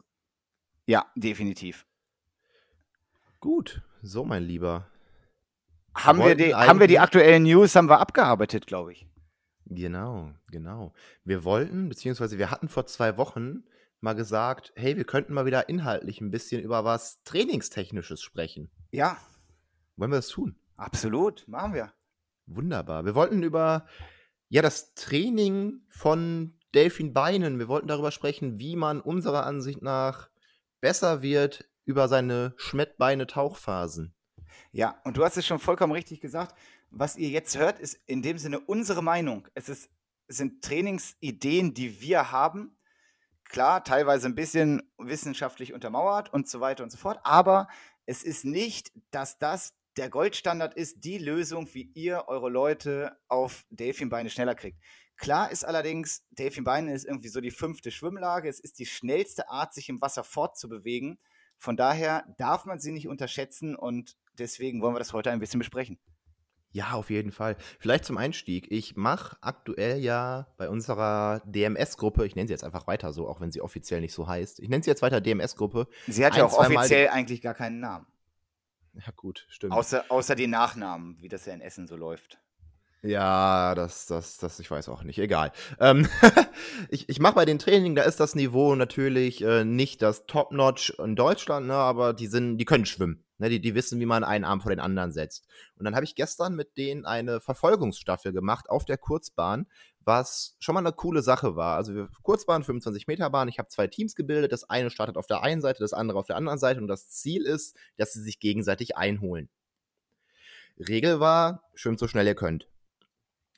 [0.85, 1.85] Ja, definitiv.
[3.39, 4.87] Gut, so mein Lieber.
[5.95, 9.07] Haben wir, die, haben wir die aktuellen News, haben wir abgearbeitet, glaube ich.
[9.65, 10.93] Genau, genau.
[11.23, 13.63] Wir wollten, beziehungsweise wir hatten vor zwei Wochen
[14.01, 18.69] mal gesagt, hey, wir könnten mal wieder inhaltlich ein bisschen über was Trainingstechnisches sprechen.
[18.91, 19.17] Ja.
[19.95, 20.55] Wollen wir das tun?
[20.77, 21.93] Absolut, machen wir.
[22.45, 23.05] Wunderbar.
[23.05, 23.87] Wir wollten über
[24.49, 30.29] ja das Training von Delfin Beinen, wir wollten darüber sprechen, wie man unserer Ansicht nach
[30.81, 34.13] besser wird über seine Schmettbeine-Tauchphasen.
[34.71, 36.55] Ja, und du hast es schon vollkommen richtig gesagt.
[36.91, 39.47] Was ihr jetzt hört, ist in dem Sinne unsere Meinung.
[39.53, 39.89] Es, ist,
[40.27, 42.74] es sind Trainingsideen, die wir haben
[43.55, 47.69] klar, teilweise ein bisschen wissenschaftlich untermauert und so weiter und so fort, aber
[48.05, 53.63] es ist nicht, dass das der Goldstandard ist, die Lösung, wie ihr eure Leute auf
[53.69, 54.77] Delfinbeine schneller kriegt.
[55.15, 58.49] Klar ist allerdings, Delfinbeine ist irgendwie so die fünfte Schwimmlage.
[58.49, 61.17] Es ist die schnellste Art, sich im Wasser fortzubewegen.
[61.57, 65.59] Von daher darf man sie nicht unterschätzen und deswegen wollen wir das heute ein bisschen
[65.59, 65.97] besprechen.
[66.75, 67.55] Ja, auf jeden Fall.
[67.79, 68.69] Vielleicht zum Einstieg.
[68.69, 73.39] Ich mache aktuell ja bei unserer DMS-Gruppe, ich nenne sie jetzt einfach weiter so, auch
[73.39, 74.59] wenn sie offiziell nicht so heißt.
[74.59, 75.87] Ich nenne sie jetzt weiter DMS-Gruppe.
[76.05, 78.07] Sie hat ja auch offiziell eigentlich gar keinen Namen.
[78.93, 79.71] Ja, gut, stimmt.
[79.71, 82.39] Außer, außer die Nachnamen, wie das ja in Essen so läuft.
[83.01, 85.19] Ja, das, das, das, ich weiß auch nicht.
[85.19, 85.53] Egal.
[85.79, 86.09] Ähm,
[86.89, 90.95] ich ich mache bei den Trainingen, da ist das Niveau natürlich äh, nicht das Top-Notch
[90.99, 93.24] in Deutschland, ne, aber die sind, die können schwimmen.
[93.37, 95.45] Ne, die, die wissen, wie man einen Arm vor den anderen setzt.
[95.75, 99.67] Und dann habe ich gestern mit denen eine Verfolgungsstaffel gemacht auf der Kurzbahn,
[99.99, 101.75] was schon mal eine coole Sache war.
[101.75, 105.27] Also wir Kurzbahn, 25 Meter Bahn, ich habe zwei Teams gebildet, das eine startet auf
[105.27, 108.21] der einen Seite, das andere auf der anderen Seite und das Ziel ist, dass sie
[108.21, 109.49] sich gegenseitig einholen.
[110.77, 112.69] Regel war, schwimmt so schnell ihr könnt.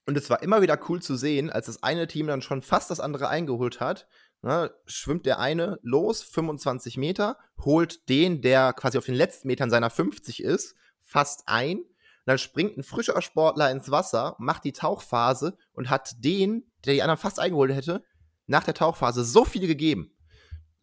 [0.07, 2.89] Und es war immer wieder cool zu sehen, als das eine Team dann schon fast
[2.89, 4.07] das andere eingeholt hat,
[4.41, 9.69] ne, schwimmt der eine los, 25 Meter, holt den, der quasi auf den letzten Metern
[9.69, 11.81] seiner 50 ist, fast ein.
[12.25, 17.01] Dann springt ein frischer Sportler ins Wasser, macht die Tauchphase und hat den, der die
[17.01, 18.03] anderen fast eingeholt hätte,
[18.47, 20.13] nach der Tauchphase so viel gegeben.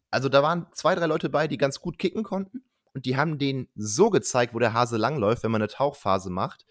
[0.09, 2.63] Also da waren zwei, drei Leute bei, die ganz gut kicken konnten.
[2.93, 6.65] Und die haben denen so gezeigt, wo der Hase langläuft, wenn man eine Tauchphase macht.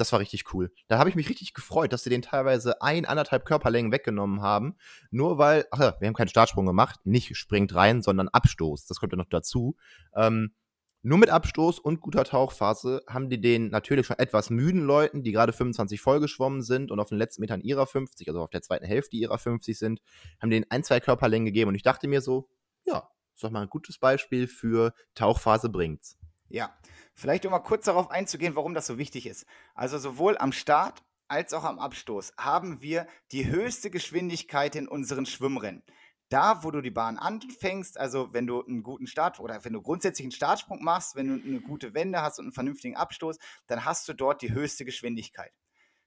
[0.00, 0.72] Das war richtig cool.
[0.88, 4.76] Da habe ich mich richtig gefreut, dass sie den teilweise ein, anderthalb Körperlängen weggenommen haben.
[5.10, 8.86] Nur weil, ach ja, wir haben keinen Startsprung gemacht, nicht springt rein, sondern Abstoß.
[8.86, 9.76] Das kommt ja noch dazu.
[10.14, 10.54] Ähm,
[11.02, 15.32] nur mit Abstoß und guter Tauchphase haben die den natürlich schon etwas müden Leuten, die
[15.32, 18.62] gerade 25 voll geschwommen sind und auf den letzten Metern ihrer 50, also auf der
[18.62, 20.00] zweiten Hälfte ihrer 50 sind,
[20.40, 21.68] haben denen ein, zwei Körperlängen gegeben.
[21.68, 22.48] Und ich dachte mir so,
[22.86, 26.16] ja, ist doch mal ein gutes Beispiel für Tauchphase bringt's.
[26.48, 26.74] Ja,
[27.20, 29.46] vielleicht um mal kurz darauf einzugehen, warum das so wichtig ist.
[29.74, 35.26] Also sowohl am Start als auch am Abstoß haben wir die höchste Geschwindigkeit in unseren
[35.26, 35.82] Schwimmrennen.
[36.30, 39.82] Da, wo du die Bahn anfängst, also wenn du einen guten Start oder wenn du
[39.82, 43.84] grundsätzlich einen Startsprung machst, wenn du eine gute Wende hast und einen vernünftigen Abstoß, dann
[43.84, 45.52] hast du dort die höchste Geschwindigkeit.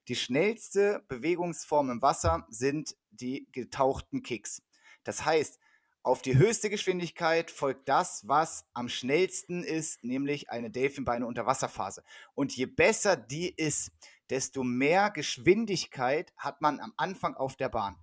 [0.08, 4.62] Die schnellste Bewegungsform im Wasser sind die getauchten Kicks.
[5.04, 5.60] Das heißt,
[6.04, 12.04] auf die höchste Geschwindigkeit folgt das, was am schnellsten ist, nämlich eine Delfinbeine Unterwasserphase.
[12.36, 13.90] Und je besser die ist,
[14.30, 17.96] desto mehr Geschwindigkeit hat man am Anfang auf der Bahn.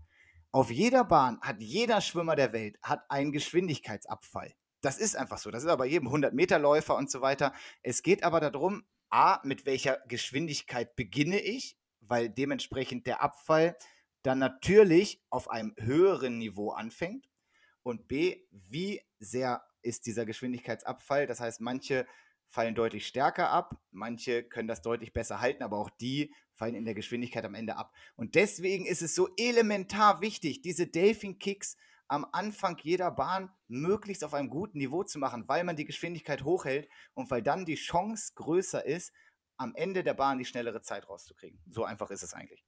[0.50, 4.54] Auf jeder Bahn hat jeder Schwimmer der Welt hat einen Geschwindigkeitsabfall.
[4.80, 5.50] Das ist einfach so.
[5.50, 7.52] Das ist aber jedem 100-Meter-Läufer und so weiter.
[7.82, 13.76] Es geht aber darum, a, mit welcher Geschwindigkeit beginne ich, weil dementsprechend der Abfall
[14.22, 17.29] dann natürlich auf einem höheren Niveau anfängt
[17.90, 21.26] und B, wie sehr ist dieser Geschwindigkeitsabfall?
[21.26, 22.06] Das heißt, manche
[22.48, 26.84] fallen deutlich stärker ab, manche können das deutlich besser halten, aber auch die fallen in
[26.84, 27.92] der Geschwindigkeit am Ende ab.
[28.16, 31.76] Und deswegen ist es so elementar wichtig, diese Delfin-Kicks
[32.08, 36.44] am Anfang jeder Bahn möglichst auf einem guten Niveau zu machen, weil man die Geschwindigkeit
[36.44, 39.12] hochhält und weil dann die Chance größer ist,
[39.56, 41.60] am Ende der Bahn die schnellere Zeit rauszukriegen.
[41.70, 42.64] So einfach ist es eigentlich.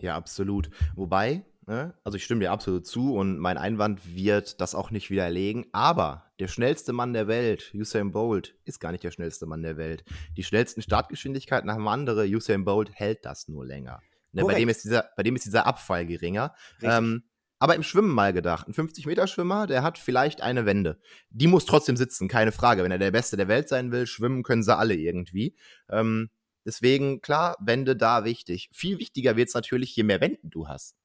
[0.00, 0.70] Ja, absolut.
[0.94, 5.10] Wobei, ne, also ich stimme dir absolut zu und mein Einwand wird das auch nicht
[5.10, 9.62] widerlegen, aber der schnellste Mann der Welt, Usain Bolt, ist gar nicht der schnellste Mann
[9.62, 10.04] der Welt.
[10.36, 14.00] Die schnellsten Startgeschwindigkeiten haben andere, Usain Bolt hält das nur länger.
[14.32, 16.54] Ne, bei, dem ist dieser, bei dem ist dieser Abfall geringer.
[16.82, 17.24] Ähm,
[17.58, 18.68] aber im Schwimmen mal gedacht.
[18.68, 20.98] Ein 50-Meter-Schwimmer, der hat vielleicht eine Wende.
[21.28, 22.82] Die muss trotzdem sitzen, keine Frage.
[22.82, 25.56] Wenn er der Beste der Welt sein will, schwimmen können sie alle irgendwie.
[25.90, 26.30] Ähm,
[26.64, 28.68] Deswegen, klar, Wände da wichtig.
[28.72, 30.96] Viel wichtiger wird es natürlich, je mehr Wänden du hast.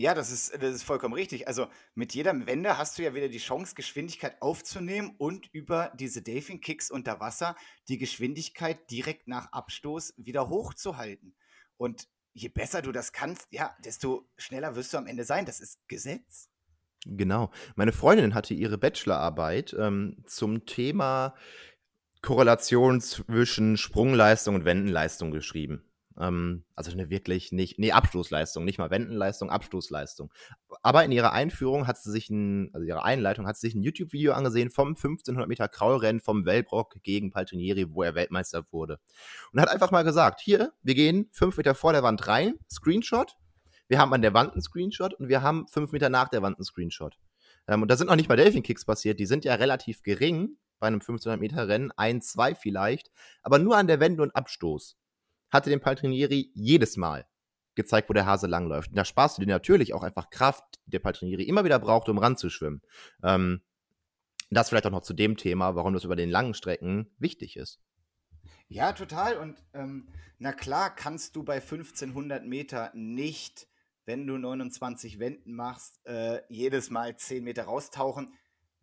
[0.00, 1.46] Ja, das ist, das ist vollkommen richtig.
[1.46, 6.22] Also mit jeder Wende hast du ja wieder die Chance, Geschwindigkeit aufzunehmen und über diese
[6.22, 7.54] Delfin-Kicks unter Wasser
[7.86, 11.36] die Geschwindigkeit direkt nach Abstoß wieder hochzuhalten.
[11.76, 15.44] Und je besser du das kannst, ja, desto schneller wirst du am Ende sein.
[15.44, 16.48] Das ist Gesetz.
[17.04, 17.50] Genau.
[17.76, 21.34] Meine Freundin hatte ihre Bachelorarbeit ähm, zum Thema
[22.22, 25.89] Korrelation zwischen Sprungleistung und Wendenleistung geschrieben.
[26.20, 30.30] Ähm, also eine wirklich nicht, nee, Abstoßleistung, nicht mal Wendenleistung, Abstoßleistung.
[30.82, 33.82] Aber in ihrer Einführung hat sie sich ein, also ihre Einleitung hat sie sich ein
[33.82, 39.00] YouTube-Video angesehen vom 1500 Meter Kraulrennen vom Wellbrock gegen Paltrinieri, wo er Weltmeister wurde.
[39.52, 43.36] Und hat einfach mal gesagt, hier, wir gehen fünf Meter vor der Wand rein, Screenshot.
[43.88, 46.58] Wir haben an der Wand einen Screenshot und wir haben fünf Meter nach der Wand
[46.58, 47.18] einen Screenshot.
[47.66, 50.86] Ähm, und da sind noch nicht mal Delfin-Kicks passiert, die sind ja relativ gering, bei
[50.86, 53.10] einem 1500 Meter Rennen, ein, zwei vielleicht,
[53.42, 54.99] aber nur an der Wende und Abstoß
[55.50, 57.26] hatte dem Paltrinieri jedes Mal
[57.74, 58.90] gezeigt, wo der Hase langläuft.
[58.90, 62.08] Und da sparst du dir natürlich auch einfach Kraft, die der Paltrinieri immer wieder braucht,
[62.08, 62.82] um ranzuschwimmen.
[63.22, 63.62] Ähm,
[64.50, 67.80] das vielleicht auch noch zu dem Thema, warum das über den langen Strecken wichtig ist.
[68.68, 69.36] Ja, total.
[69.36, 70.08] Und ähm,
[70.38, 73.68] na klar kannst du bei 1500 Meter nicht,
[74.04, 78.32] wenn du 29 Wenden machst, äh, jedes Mal 10 Meter raustauchen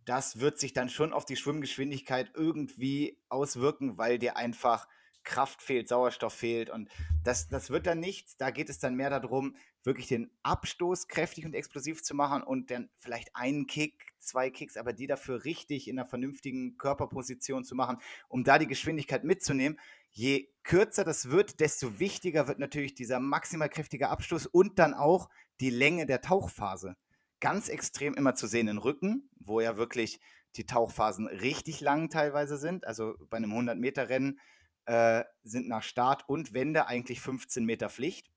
[0.08, 4.88] das wird sich dann schon auf die Schwimmgeschwindigkeit irgendwie auswirken, weil dir einfach
[5.28, 6.90] Kraft fehlt, Sauerstoff fehlt und
[7.24, 8.38] das, das wird dann nichts.
[8.38, 12.72] Da geht es dann mehr darum, wirklich den Abstoß kräftig und explosiv zu machen und
[12.72, 17.76] dann vielleicht einen Kick, zwei Kicks, aber die dafür richtig in einer vernünftigen Körperposition zu
[17.76, 17.98] machen,
[18.30, 19.78] um da die Geschwindigkeit mitzunehmen.
[20.12, 25.30] Je kürzer das wird, desto wichtiger wird natürlich dieser maximal kräftige Abstoß und dann auch
[25.60, 26.96] die Länge der Tauchphase
[27.42, 30.22] ganz extrem immer zu sehen in Rücken, wo ja wirklich
[30.56, 32.88] die Tauchphasen richtig lang teilweise sind.
[32.88, 34.40] Also bei einem 100-Meter-Rennen
[34.88, 38.32] äh, sind nach Start und Wende eigentlich 15 Meter Pflicht.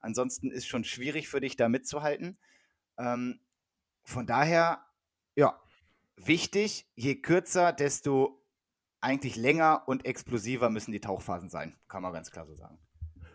[0.00, 2.38] Ansonsten ist schon schwierig für dich da mitzuhalten.
[2.96, 3.40] Ähm,
[4.04, 4.86] von daher,
[5.34, 5.60] ja,
[6.16, 8.42] wichtig, je kürzer, desto
[9.00, 12.78] eigentlich länger und explosiver müssen die Tauchphasen sein, kann man ganz klar so sagen.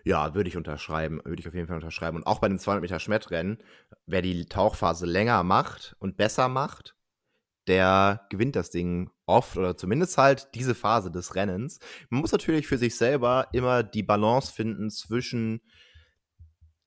[0.03, 2.17] Ja, würde ich unterschreiben, würde ich auf jeden Fall unterschreiben.
[2.17, 3.61] Und auch bei den 200 Meter Schmettrennen,
[4.05, 6.95] wer die Tauchphase länger macht und besser macht,
[7.67, 11.79] der gewinnt das Ding oft oder zumindest halt diese Phase des Rennens.
[12.09, 15.61] Man muss natürlich für sich selber immer die Balance finden zwischen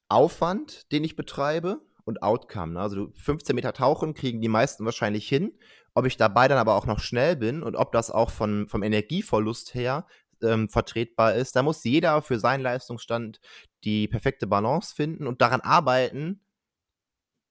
[0.09, 2.75] Aufwand, den ich betreibe, und Outcome.
[2.75, 2.81] Ne?
[2.81, 5.53] Also 15 Meter tauchen kriegen die meisten wahrscheinlich hin.
[5.95, 8.83] Ob ich dabei dann aber auch noch schnell bin und ob das auch von, vom
[8.83, 10.07] Energieverlust her
[10.43, 13.41] ähm, vertretbar ist, da muss jeder für seinen Leistungsstand
[13.85, 16.41] die perfekte Balance finden und daran arbeiten,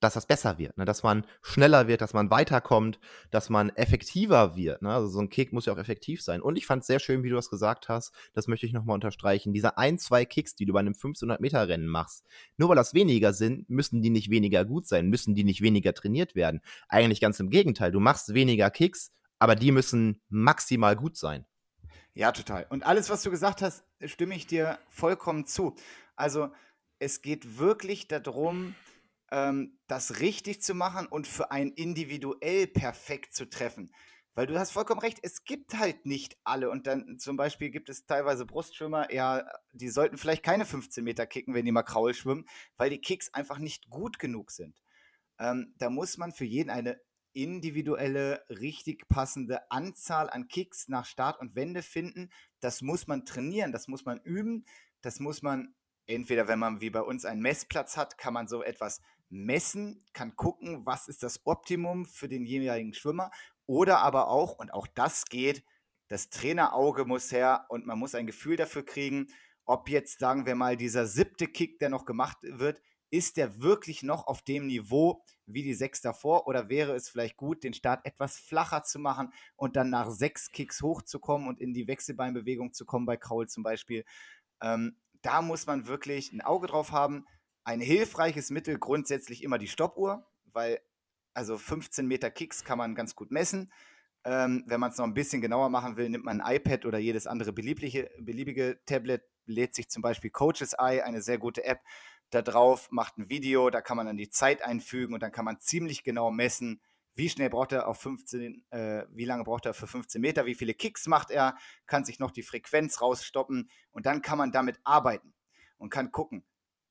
[0.04, 0.86] dass das besser wird, ne?
[0.86, 3.00] dass man schneller wird, dass man weiterkommt,
[3.32, 4.82] dass man effektiver wird.
[4.82, 4.94] Ne?
[4.94, 6.42] Also so ein Kick muss ja auch effektiv sein.
[6.42, 8.96] Und ich fand es sehr schön, wie du das gesagt hast, das möchte ich nochmal
[8.96, 12.26] unterstreichen, diese ein, zwei Kicks, die du bei einem 1500-Meter-Rennen machst,
[12.58, 15.94] nur weil das weniger sind, müssen die nicht weniger gut sein, müssen die nicht weniger
[15.94, 16.62] trainiert werden.
[16.90, 21.46] Eigentlich ganz im Gegenteil, du machst weniger Kicks, aber die müssen maximal gut sein.
[22.14, 22.68] Ja, total.
[22.70, 25.76] Und alles, was du gesagt hast, stimme ich dir vollkommen zu.
[26.16, 26.52] Also
[27.00, 28.76] es geht wirklich darum,
[29.34, 33.92] ähm, das richtig zu machen und für einen individuell perfekt zu treffen.
[34.36, 36.70] Weil du hast vollkommen recht, es gibt halt nicht alle.
[36.70, 41.26] Und dann zum Beispiel gibt es teilweise Brustschwimmer, ja, die sollten vielleicht keine 15 Meter
[41.26, 42.46] kicken, wenn die mal Kraul schwimmen,
[42.78, 44.80] weil die Kicks einfach nicht gut genug sind.
[45.40, 47.02] Ähm, da muss man für jeden eine
[47.34, 52.30] individuelle, richtig passende Anzahl an Kicks nach Start und Wende finden.
[52.60, 54.66] Das muss man trainieren, das muss man üben,
[55.02, 55.74] das muss man
[56.06, 60.36] entweder, wenn man wie bei uns einen Messplatz hat, kann man so etwas messen, kann
[60.36, 63.32] gucken, was ist das Optimum für den jeweiligen Schwimmer
[63.66, 65.64] oder aber auch, und auch das geht,
[66.08, 69.28] das Trainerauge muss her und man muss ein Gefühl dafür kriegen,
[69.66, 74.02] ob jetzt, sagen wir mal, dieser siebte Kick, der noch gemacht wird, ist der wirklich
[74.02, 78.06] noch auf dem Niveau wie die sechs davor oder wäre es vielleicht gut, den Start
[78.06, 82.86] etwas flacher zu machen und dann nach sechs Kicks hochzukommen und in die Wechselbeinbewegung zu
[82.86, 84.04] kommen, bei Kraul zum Beispiel.
[84.62, 87.26] Ähm, da muss man wirklich ein Auge drauf haben.
[87.64, 90.82] Ein hilfreiches Mittel grundsätzlich immer die Stoppuhr, weil
[91.34, 93.72] also 15 Meter Kicks kann man ganz gut messen.
[94.26, 96.98] Ähm, wenn man es noch ein bisschen genauer machen will, nimmt man ein iPad oder
[96.98, 101.82] jedes andere beliebige, beliebige Tablet, lädt sich zum Beispiel Coaches Eye, eine sehr gute App,
[102.30, 105.46] da drauf, macht ein Video, da kann man dann die Zeit einfügen und dann kann
[105.46, 106.82] man ziemlich genau messen,
[107.16, 110.56] wie schnell braucht er auf 15, äh, wie lange braucht er für 15 Meter, wie
[110.56, 114.80] viele Kicks macht er, kann sich noch die Frequenz rausstoppen und dann kann man damit
[114.84, 115.34] arbeiten
[115.78, 116.44] und kann gucken,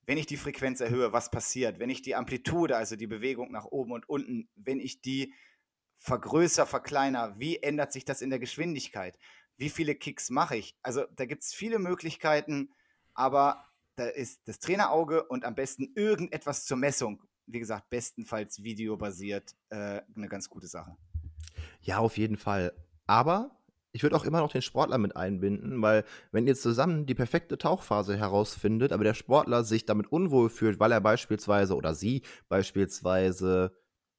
[0.06, 3.66] wenn ich die Frequenz erhöhe, was passiert, wenn ich die Amplitude, also die Bewegung nach
[3.66, 5.34] oben und unten, wenn ich die
[5.98, 9.16] vergrößere, verkleiner, wie ändert sich das in der Geschwindigkeit,
[9.56, 10.76] wie viele Kicks mache ich.
[10.82, 12.70] Also da gibt es viele Möglichkeiten,
[13.14, 19.54] aber da ist das Trainerauge und am besten irgendetwas zur Messung wie gesagt, bestenfalls videobasiert
[19.70, 20.96] äh, eine ganz gute Sache.
[21.80, 22.72] Ja, auf jeden Fall.
[23.06, 23.61] Aber
[23.92, 27.58] ich würde auch immer noch den Sportler mit einbinden, weil wenn ihr zusammen die perfekte
[27.58, 33.76] Tauchphase herausfindet, aber der Sportler sich damit unwohl fühlt, weil er beispielsweise oder sie beispielsweise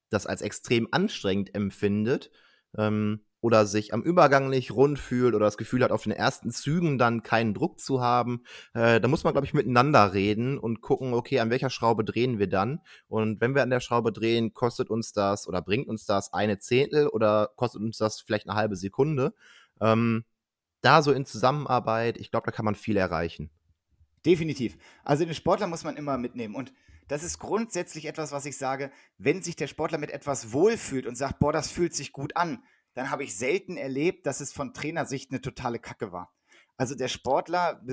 [0.09, 2.29] das als extrem anstrengend empfindet,
[2.77, 6.49] ähm, oder sich am Übergang nicht rund fühlt oder das Gefühl hat, auf den ersten
[6.49, 10.79] Zügen dann keinen Druck zu haben, äh, da muss man, glaube ich, miteinander reden und
[10.79, 12.79] gucken, okay, an welcher Schraube drehen wir dann?
[13.09, 16.57] Und wenn wir an der Schraube drehen, kostet uns das oder bringt uns das eine
[16.59, 19.33] Zehntel oder kostet uns das vielleicht eine halbe Sekunde?
[19.83, 20.23] Ähm,
[20.81, 23.49] da so in Zusammenarbeit, ich glaube, da kann man viel erreichen.
[24.25, 24.77] Definitiv.
[25.03, 26.73] Also den Sportler muss man immer mitnehmen und
[27.07, 31.15] das ist grundsätzlich etwas, was ich sage, wenn sich der Sportler mit etwas wohlfühlt und
[31.15, 34.73] sagt, boah, das fühlt sich gut an, dann habe ich selten erlebt, dass es von
[34.73, 36.33] Trainersicht eine totale Kacke war.
[36.75, 37.83] Also der Sportler,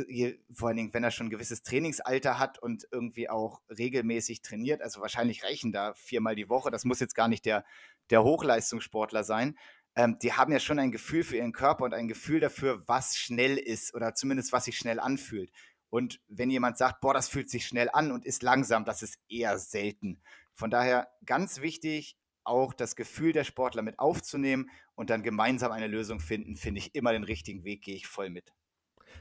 [0.52, 4.80] vor allen Dingen, wenn er schon ein gewisses Trainingsalter hat und irgendwie auch regelmäßig trainiert,
[4.80, 7.64] also wahrscheinlich reichen da viermal die Woche, das muss jetzt gar nicht der,
[8.08, 9.58] der Hochleistungssportler sein,
[9.96, 13.16] ähm, die haben ja schon ein Gefühl für ihren Körper und ein Gefühl dafür, was
[13.16, 15.50] schnell ist oder zumindest was sich schnell anfühlt.
[15.90, 19.18] Und wenn jemand sagt, boah, das fühlt sich schnell an und ist langsam, das ist
[19.28, 20.22] eher selten.
[20.54, 25.88] Von daher ganz wichtig, auch das Gefühl der Sportler mit aufzunehmen und dann gemeinsam eine
[25.88, 28.52] Lösung finden, finde ich immer den richtigen Weg, gehe ich voll mit.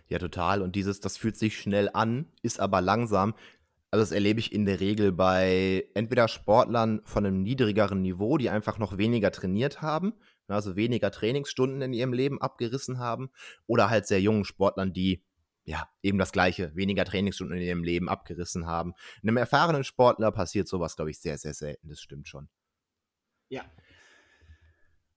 [0.08, 0.62] Ja, total.
[0.62, 3.34] Und dieses, das fühlt sich schnell an, ist aber langsam.
[3.92, 8.50] Also das erlebe ich in der Regel bei entweder Sportlern von einem niedrigeren Niveau, die
[8.50, 10.14] einfach noch weniger trainiert haben,
[10.56, 13.30] also weniger Trainingsstunden in ihrem Leben abgerissen haben,
[13.68, 15.24] oder halt sehr jungen Sportlern, die
[15.64, 18.94] ja eben das gleiche, weniger Trainingsstunden in ihrem Leben abgerissen haben.
[19.22, 21.90] Einem erfahrenen Sportler passiert sowas, glaube ich, sehr, sehr selten.
[21.90, 22.50] Das stimmt schon.
[23.50, 23.64] Ja.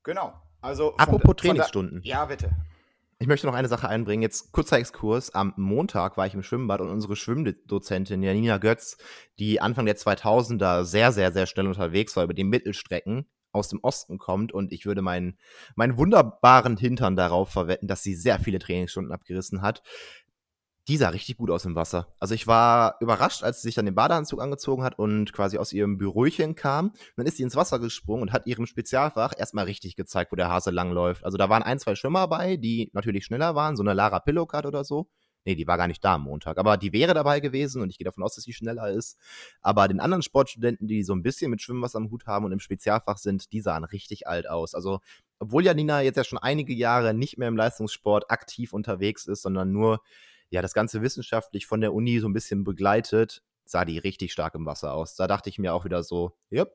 [0.03, 0.35] Genau.
[0.61, 2.03] Also Apropos Trainingsstunden.
[2.03, 2.51] ja, bitte.
[3.19, 4.23] Ich möchte noch eine Sache einbringen.
[4.23, 5.33] Jetzt kurzer Exkurs.
[5.33, 8.97] Am Montag war ich im Schwimmbad und unsere Schwimmdozentin Janina Götz,
[9.39, 13.81] die Anfang der 2000er sehr, sehr, sehr schnell unterwegs war über die Mittelstrecken, aus dem
[13.83, 15.39] Osten kommt und ich würde meinen,
[15.75, 19.83] meinen wunderbaren Hintern darauf verwetten, dass sie sehr viele Trainingsstunden abgerissen hat
[20.89, 22.09] die sah richtig gut aus im Wasser.
[22.19, 25.73] Also ich war überrascht, als sie sich dann den Badeanzug angezogen hat und quasi aus
[25.73, 26.93] ihrem Bürochen kam.
[27.17, 30.49] Dann ist sie ins Wasser gesprungen und hat ihrem Spezialfach erstmal richtig gezeigt, wo der
[30.49, 31.25] Hase langläuft.
[31.25, 34.67] Also da waren ein, zwei Schwimmer bei, die natürlich schneller waren, so eine Lara Pillowcard
[34.67, 35.09] oder so.
[35.45, 37.99] Nee, die war gar nicht da am Montag, aber die wäre dabei gewesen und ich
[37.99, 39.19] gehe davon aus, dass sie schneller ist.
[39.61, 42.61] Aber den anderen Sportstudenten, die so ein bisschen mit Schwimmwasser am Hut haben und im
[42.61, 44.75] Spezialfach sind, die sahen richtig alt aus.
[44.75, 45.01] Also,
[45.41, 49.73] obwohl Janina jetzt ja schon einige Jahre nicht mehr im Leistungssport aktiv unterwegs ist, sondern
[49.73, 50.01] nur
[50.51, 54.55] ja, das Ganze wissenschaftlich von der Uni so ein bisschen begleitet, sah die richtig stark
[54.55, 55.17] im Wasser aus.
[55.17, 56.67] Da dachte ich mir auch wieder so, ja,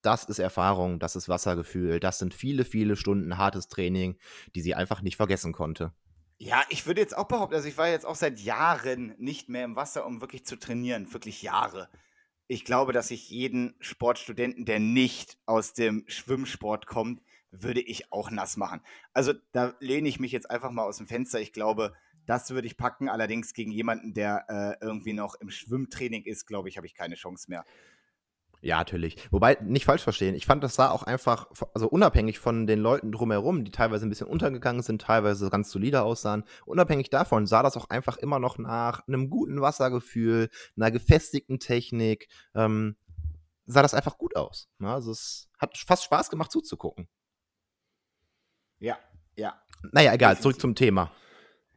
[0.00, 4.18] das ist Erfahrung, das ist Wassergefühl, das sind viele, viele Stunden hartes Training,
[4.54, 5.92] die sie einfach nicht vergessen konnte.
[6.44, 9.64] Ja, ich würde jetzt auch behaupten, also ich war jetzt auch seit Jahren nicht mehr
[9.64, 11.88] im Wasser, um wirklich zu trainieren, wirklich Jahre.
[12.48, 18.32] Ich glaube, dass ich jeden Sportstudenten, der nicht aus dem Schwimmsport kommt, würde ich auch
[18.32, 18.80] nass machen.
[19.12, 21.40] Also da lehne ich mich jetzt einfach mal aus dem Fenster.
[21.40, 21.94] Ich glaube,
[22.26, 23.08] das würde ich packen.
[23.08, 27.14] Allerdings gegen jemanden, der äh, irgendwie noch im Schwimmtraining ist, glaube ich, habe ich keine
[27.14, 27.64] Chance mehr.
[28.64, 29.16] Ja, natürlich.
[29.32, 33.10] Wobei, nicht falsch verstehen, ich fand, das sah auch einfach, also unabhängig von den Leuten
[33.10, 37.76] drumherum, die teilweise ein bisschen untergegangen sind, teilweise ganz solide aussahen, unabhängig davon sah das
[37.76, 42.94] auch einfach immer noch nach einem guten Wassergefühl, einer gefestigten Technik, ähm,
[43.66, 44.68] sah das einfach gut aus.
[44.78, 44.92] Ne?
[44.92, 47.08] Also es hat fast Spaß gemacht zuzugucken.
[48.78, 48.96] Ja,
[49.34, 49.60] ja.
[49.90, 50.42] Naja, egal, Definitiv.
[50.42, 51.10] zurück zum Thema.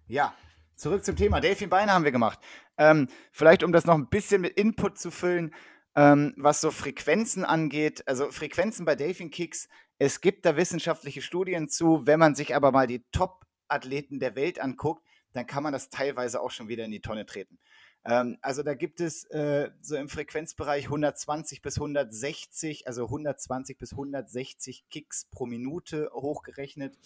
[0.06, 0.36] Ja,
[0.76, 1.42] zurück zum Thema.
[1.42, 2.38] Delfin Beine haben wir gemacht.
[2.78, 5.52] Ähm, vielleicht, um das noch ein bisschen mit Input zu füllen,
[5.96, 8.08] ähm, was so Frequenzen angeht.
[8.08, 9.68] Also Frequenzen bei Delfin Kicks.
[9.98, 12.06] Es gibt da wissenschaftliche Studien zu.
[12.06, 16.42] Wenn man sich aber mal die Top-Athleten der Welt anguckt, dann kann man das teilweise
[16.42, 17.60] auch schon wieder in die Tonne treten.
[18.06, 23.92] Ähm, also da gibt es äh, so im Frequenzbereich 120 bis 160, also 120 bis
[23.92, 26.98] 160 Kicks pro Minute hochgerechnet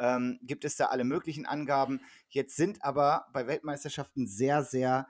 [0.00, 2.00] ähm, gibt es da alle möglichen Angaben.
[2.28, 5.06] Jetzt sind aber bei Weltmeisterschaften sehr, sehr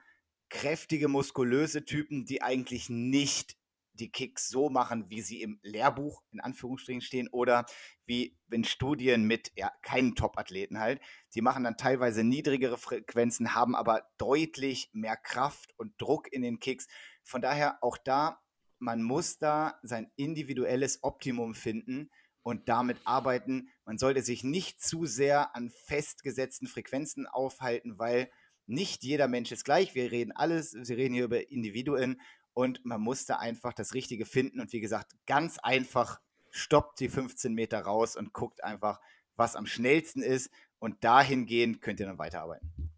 [0.50, 3.56] kräftige, muskulöse Typen, die eigentlich nicht
[3.94, 7.66] die Kicks so machen, wie sie im Lehrbuch in Anführungsstrichen stehen oder
[8.06, 11.00] wie in Studien mit ja, keinen Top-Athleten halt.
[11.34, 16.60] Die machen dann teilweise niedrigere Frequenzen, haben aber deutlich mehr Kraft und Druck in den
[16.60, 16.88] Kicks.
[17.22, 18.40] Von daher auch da,
[18.78, 22.10] man muss da sein individuelles Optimum finden
[22.42, 23.68] und damit arbeiten.
[23.84, 28.30] Man sollte sich nicht zu sehr an festgesetzten Frequenzen aufhalten, weil
[28.70, 29.94] nicht jeder Mensch ist gleich.
[29.94, 32.20] Wir reden alles, wir reden hier über Individuen
[32.54, 34.60] und man muss da einfach das Richtige finden.
[34.60, 39.00] Und wie gesagt, ganz einfach stoppt die 15 Meter raus und guckt einfach,
[39.36, 40.50] was am schnellsten ist.
[40.78, 42.90] Und dahingehend könnt ihr dann weiterarbeiten.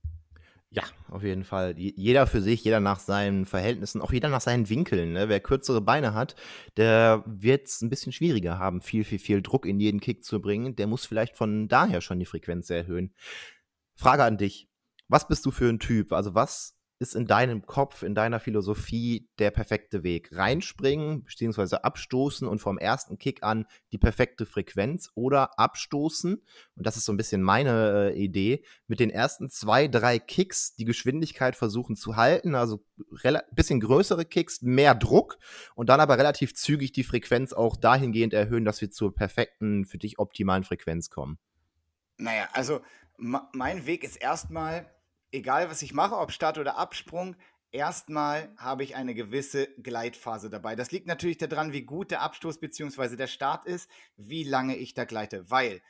[0.74, 1.74] Ja, auf jeden Fall.
[1.76, 5.12] Jeder für sich, jeder nach seinen Verhältnissen, auch jeder nach seinen Winkeln.
[5.12, 5.28] Ne?
[5.28, 6.34] Wer kürzere Beine hat,
[6.78, 10.40] der wird es ein bisschen schwieriger haben, viel, viel, viel Druck in jeden Kick zu
[10.40, 10.74] bringen.
[10.76, 13.12] Der muss vielleicht von daher schon die Frequenz erhöhen.
[13.96, 14.71] Frage an dich.
[15.08, 16.12] Was bist du für ein Typ?
[16.12, 20.30] Also was ist in deinem Kopf, in deiner Philosophie der perfekte Weg?
[20.32, 26.40] Reinspringen, beziehungsweise abstoßen und vom ersten Kick an die perfekte Frequenz oder abstoßen,
[26.76, 30.76] und das ist so ein bisschen meine äh, Idee, mit den ersten zwei, drei Kicks
[30.76, 32.84] die Geschwindigkeit versuchen zu halten, also
[33.50, 35.38] bisschen größere Kicks, mehr Druck
[35.74, 39.98] und dann aber relativ zügig die Frequenz auch dahingehend erhöhen, dass wir zur perfekten, für
[39.98, 41.38] dich optimalen Frequenz kommen.
[42.18, 42.80] Naja, also
[43.16, 44.90] mein Weg ist erstmal
[45.32, 47.36] egal was ich mache, ob Start oder Absprung,
[47.72, 50.76] erstmal habe ich eine gewisse Gleitphase dabei.
[50.76, 53.16] Das liegt natürlich daran, wie gut der Abstoß bzw.
[53.16, 55.50] der Start ist, wie lange ich da gleite.
[55.50, 55.82] Weil,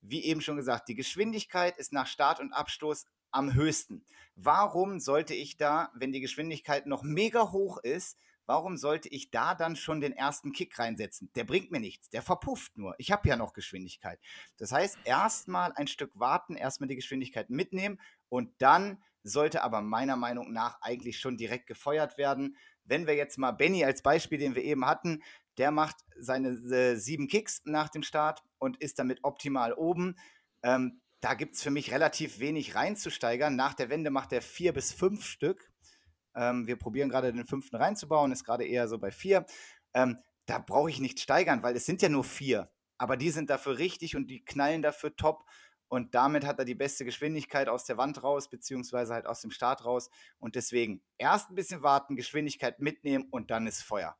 [0.00, 4.04] wie eben schon gesagt, die Geschwindigkeit ist nach Start und Abstoß am höchsten.
[4.34, 9.54] Warum sollte ich da, wenn die Geschwindigkeit noch mega hoch ist, warum sollte ich da
[9.54, 11.30] dann schon den ersten Kick reinsetzen?
[11.34, 12.94] Der bringt mir nichts, der verpufft nur.
[12.98, 14.18] Ich habe ja noch Geschwindigkeit.
[14.56, 20.16] Das heißt, erstmal ein Stück warten, erstmal die Geschwindigkeit mitnehmen und dann sollte aber meiner
[20.16, 22.56] Meinung nach eigentlich schon direkt gefeuert werden.
[22.84, 25.22] Wenn wir jetzt mal Benny als Beispiel, den wir eben hatten,
[25.58, 30.16] der macht seine äh, sieben Kicks nach dem Start und ist damit optimal oben.
[30.62, 33.56] Ähm, da gibt es für mich relativ wenig reinzusteigern.
[33.56, 35.72] Nach der Wende macht er vier bis fünf Stück.
[36.36, 39.46] Ähm, wir probieren gerade den fünften reinzubauen, ist gerade eher so bei vier.
[39.94, 42.70] Ähm, da brauche ich nicht steigern, weil es sind ja nur vier.
[42.98, 45.44] Aber die sind dafür richtig und die knallen dafür top.
[45.88, 49.50] Und damit hat er die beste Geschwindigkeit aus der Wand raus, beziehungsweise halt aus dem
[49.50, 50.10] Start raus.
[50.38, 54.16] Und deswegen erst ein bisschen warten, Geschwindigkeit mitnehmen und dann ist Feuer.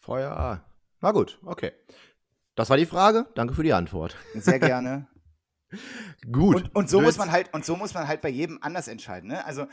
[0.00, 0.64] Feuer.
[1.00, 1.72] Na gut, okay.
[2.54, 3.26] Das war die Frage.
[3.34, 4.16] Danke für die Antwort.
[4.34, 5.08] Sehr gerne.
[6.30, 6.56] Gut.
[6.56, 9.30] Und, und so muss man halt, und so muss man halt bei jedem anders entscheiden.
[9.30, 9.44] Ne?
[9.44, 9.66] Also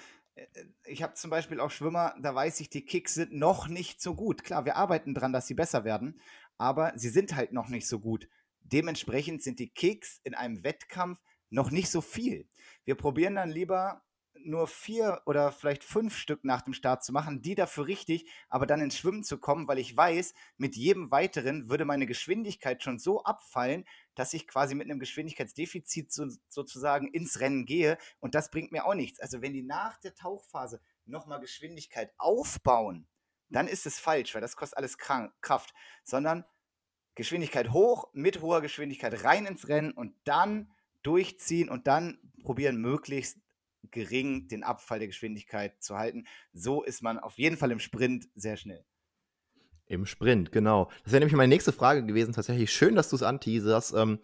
[0.85, 4.15] ich habe zum Beispiel auch Schwimmer, da weiß ich, die Kicks sind noch nicht so
[4.15, 4.43] gut.
[4.43, 6.19] Klar, wir arbeiten dran, dass sie besser werden,
[6.57, 8.27] aber sie sind halt noch nicht so gut.
[8.61, 11.19] Dementsprechend sind die Kicks in einem Wettkampf
[11.49, 12.47] noch nicht so viel.
[12.85, 14.03] Wir probieren dann lieber
[14.43, 18.65] nur vier oder vielleicht fünf Stück nach dem Start zu machen, die dafür richtig, aber
[18.65, 22.99] dann ins Schwimmen zu kommen, weil ich weiß, mit jedem weiteren würde meine Geschwindigkeit schon
[22.99, 23.85] so abfallen,
[24.19, 28.85] dass ich quasi mit einem Geschwindigkeitsdefizit so, sozusagen ins Rennen gehe und das bringt mir
[28.85, 29.21] auch nichts.
[29.21, 33.07] Also wenn die nach der Tauchphase nochmal Geschwindigkeit aufbauen,
[33.47, 36.43] dann ist es falsch, weil das kostet alles Kraft, sondern
[37.15, 40.69] Geschwindigkeit hoch, mit hoher Geschwindigkeit rein ins Rennen und dann
[41.01, 43.39] durchziehen und dann probieren, möglichst
[43.83, 46.27] gering den Abfall der Geschwindigkeit zu halten.
[46.51, 48.85] So ist man auf jeden Fall im Sprint sehr schnell.
[49.89, 50.89] Im Sprint, genau.
[51.03, 52.31] Das wäre nämlich meine nächste Frage gewesen.
[52.31, 53.95] Tatsächlich schön, dass du es anteaserst.
[53.95, 54.19] Ähm,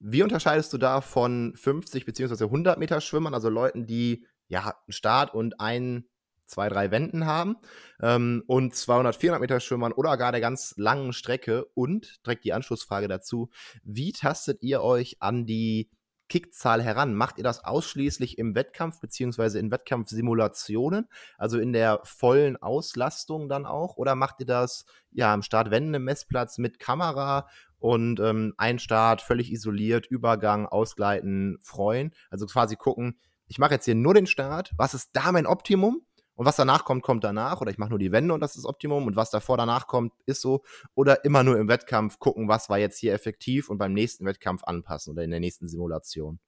[0.00, 2.44] wie unterscheidest du da von 50 bzw.
[2.44, 6.06] 100 Meter Schwimmern, also Leuten, die ja einen Start und ein,
[6.46, 7.56] zwei, drei Wänden haben
[8.00, 12.54] ähm, und 200, 400 Meter Schwimmern oder gar der ganz langen Strecke und direkt die
[12.54, 13.50] Anschlussfrage dazu,
[13.84, 15.90] wie tastet ihr euch an die
[16.32, 17.14] Kickzahl heran?
[17.14, 21.06] Macht ihr das ausschließlich im Wettkampf beziehungsweise in Wettkampfsimulationen,
[21.36, 23.98] also in der vollen Auslastung dann auch?
[23.98, 30.06] Oder macht ihr das ja am Start-Wende-Messplatz mit Kamera und ähm, ein Start völlig isoliert,
[30.06, 32.14] Übergang, Ausgleiten, Freuen?
[32.30, 36.00] Also quasi gucken, ich mache jetzt hier nur den Start, was ist da mein Optimum?
[36.34, 37.60] Und was danach kommt, kommt danach.
[37.60, 39.06] Oder ich mache nur die Wände und das ist Optimum.
[39.06, 40.62] Und was davor danach kommt, ist so.
[40.94, 44.64] Oder immer nur im Wettkampf gucken, was war jetzt hier effektiv und beim nächsten Wettkampf
[44.64, 46.38] anpassen oder in der nächsten Simulation.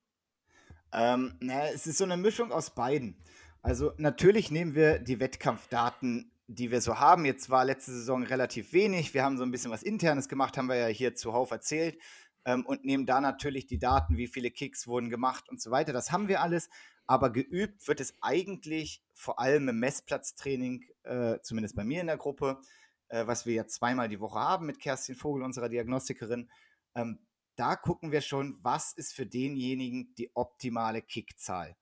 [0.93, 3.17] Ähm, na, es ist so eine Mischung aus beiden.
[3.63, 7.25] Also natürlich nehmen wir die Wettkampfdaten, die wir so haben.
[7.25, 9.15] Jetzt war letzte Saison relativ wenig.
[9.15, 11.99] Wir haben so ein bisschen was Internes gemacht, haben wir ja hier zuhauf erzählt.
[12.45, 15.93] Ähm, und nehmen da natürlich die Daten, wie viele Kicks wurden gemacht und so weiter.
[15.93, 16.69] Das haben wir alles.
[17.07, 22.17] Aber geübt wird es eigentlich vor allem im Messplatztraining, äh, zumindest bei mir in der
[22.17, 22.61] Gruppe,
[23.09, 26.51] äh, was wir ja zweimal die Woche haben mit Kerstin Vogel, unserer Diagnostikerin.
[26.95, 27.19] Ähm,
[27.57, 31.77] da gucken wir schon, was ist für denjenigen die optimale Kickzahl.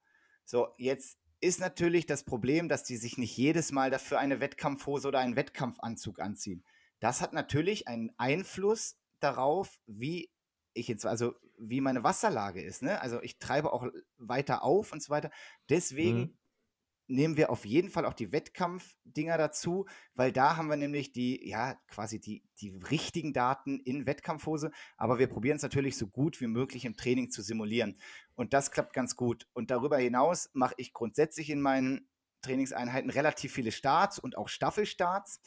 [0.45, 5.07] So, jetzt ist natürlich das Problem, dass die sich nicht jedes Mal dafür eine Wettkampfhose
[5.07, 6.63] oder einen Wettkampfanzug anziehen.
[6.99, 10.29] Das hat natürlich einen Einfluss darauf, wie
[10.73, 12.81] ich jetzt, also wie meine Wasserlage ist.
[12.81, 13.01] Ne?
[13.01, 13.85] Also ich treibe auch
[14.17, 15.31] weiter auf und so weiter.
[15.69, 16.37] Deswegen mhm.
[17.07, 19.85] nehmen wir auf jeden Fall auch die Wettkampfdinger dazu,
[20.15, 24.71] weil da haben wir nämlich die, ja, quasi die, die richtigen Daten in Wettkampfhose.
[24.97, 27.99] Aber wir probieren es natürlich so gut wie möglich im Training zu simulieren.
[28.35, 29.47] Und das klappt ganz gut.
[29.53, 32.07] Und darüber hinaus mache ich grundsätzlich in meinen
[32.43, 35.41] Trainingseinheiten relativ viele Starts und auch Staffelstarts,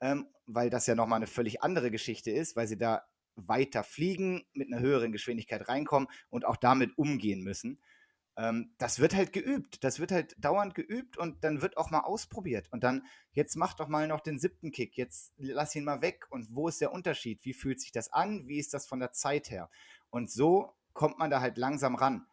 [0.00, 3.02] ähm, weil das ja nochmal eine völlig andere Geschichte ist, weil sie da
[3.36, 7.80] weiter fliegen, mit einer höheren Geschwindigkeit reinkommen und auch damit umgehen müssen.
[8.36, 9.84] Ähm, das wird halt geübt.
[9.84, 12.68] Das wird halt dauernd geübt und dann wird auch mal ausprobiert.
[12.72, 16.26] Und dann, jetzt mach doch mal noch den siebten Kick, jetzt lass ihn mal weg.
[16.30, 17.44] Und wo ist der Unterschied?
[17.44, 18.46] Wie fühlt sich das an?
[18.48, 19.70] Wie ist das von der Zeit her?
[20.10, 22.26] Und so kommt man da halt langsam ran.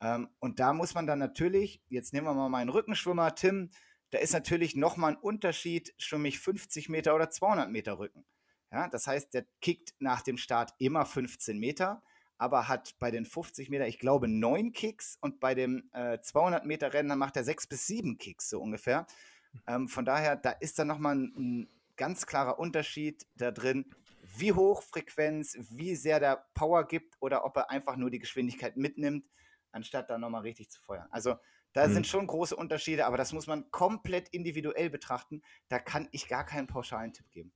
[0.00, 3.70] Ähm, und da muss man dann natürlich, jetzt nehmen wir mal meinen Rückenschwimmer, Tim,
[4.10, 8.24] da ist natürlich nochmal ein Unterschied, schwimme ich 50 Meter oder 200 Meter Rücken.
[8.74, 12.02] Ja, das heißt, der kickt nach dem Start immer 15 Meter,
[12.38, 16.66] aber hat bei den 50 Meter, ich glaube, neun Kicks und bei dem äh, 200
[16.66, 19.06] Meter Rennen macht er sechs bis sieben Kicks so ungefähr.
[19.68, 23.94] Ähm, von daher, da ist dann nochmal ein, ein ganz klarer Unterschied da drin,
[24.36, 28.76] wie hoch Frequenz, wie sehr der Power gibt oder ob er einfach nur die Geschwindigkeit
[28.76, 29.24] mitnimmt,
[29.70, 31.06] anstatt da nochmal richtig zu feuern.
[31.12, 31.36] Also
[31.74, 31.92] da mhm.
[31.92, 35.42] sind schon große Unterschiede, aber das muss man komplett individuell betrachten.
[35.68, 37.52] Da kann ich gar keinen pauschalen Tipp geben.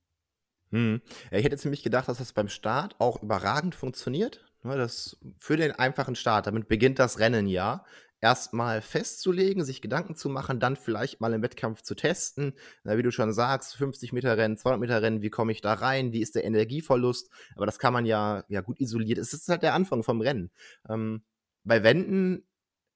[0.71, 1.01] Hm.
[1.31, 4.45] Ja, ich hätte ziemlich gedacht, dass das beim Start auch überragend funktioniert.
[4.63, 7.85] Ne, das für den einfachen Start, damit beginnt das Rennen ja.
[8.21, 12.53] Erstmal festzulegen, sich Gedanken zu machen, dann vielleicht mal im Wettkampf zu testen.
[12.83, 16.11] Wie du schon sagst, 50 Meter Rennen, 200 Meter Rennen, wie komme ich da rein?
[16.11, 17.29] Wie ist der Energieverlust?
[17.55, 19.19] Aber das kann man ja, ja gut isoliert.
[19.19, 20.51] Es ist halt der Anfang vom Rennen.
[20.89, 21.23] Ähm,
[21.63, 22.43] bei Wänden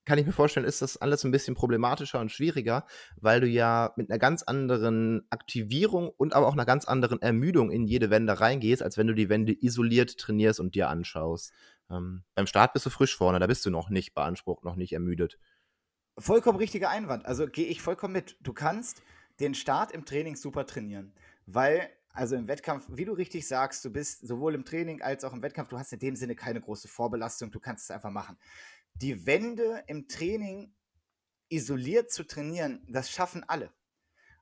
[0.06, 2.86] kann ich mir vorstellen, ist das alles ein bisschen problematischer und schwieriger,
[3.16, 7.72] weil du ja mit einer ganz anderen Aktivierung und aber auch einer ganz anderen Ermüdung
[7.72, 11.54] in jede Wende reingehst, als wenn du die Wände isoliert trainierst und dir anschaust.
[11.90, 14.94] Ähm, beim Start bist du frisch vorne, da bist du noch nicht beansprucht, noch nicht
[14.94, 15.40] ermüdet.
[16.18, 17.26] Vollkommen richtiger Einwand.
[17.26, 18.38] Also gehe ich vollkommen mit.
[18.42, 19.02] Du kannst
[19.40, 21.14] den Start im Training super trainieren,
[21.46, 25.34] weil also im Wettkampf, wie du richtig sagst, du bist sowohl im Training als auch
[25.34, 28.38] im Wettkampf, du hast in dem Sinne keine große Vorbelastung, du kannst es einfach machen
[28.96, 30.74] die Wände im Training
[31.50, 33.72] isoliert zu trainieren, das schaffen alle.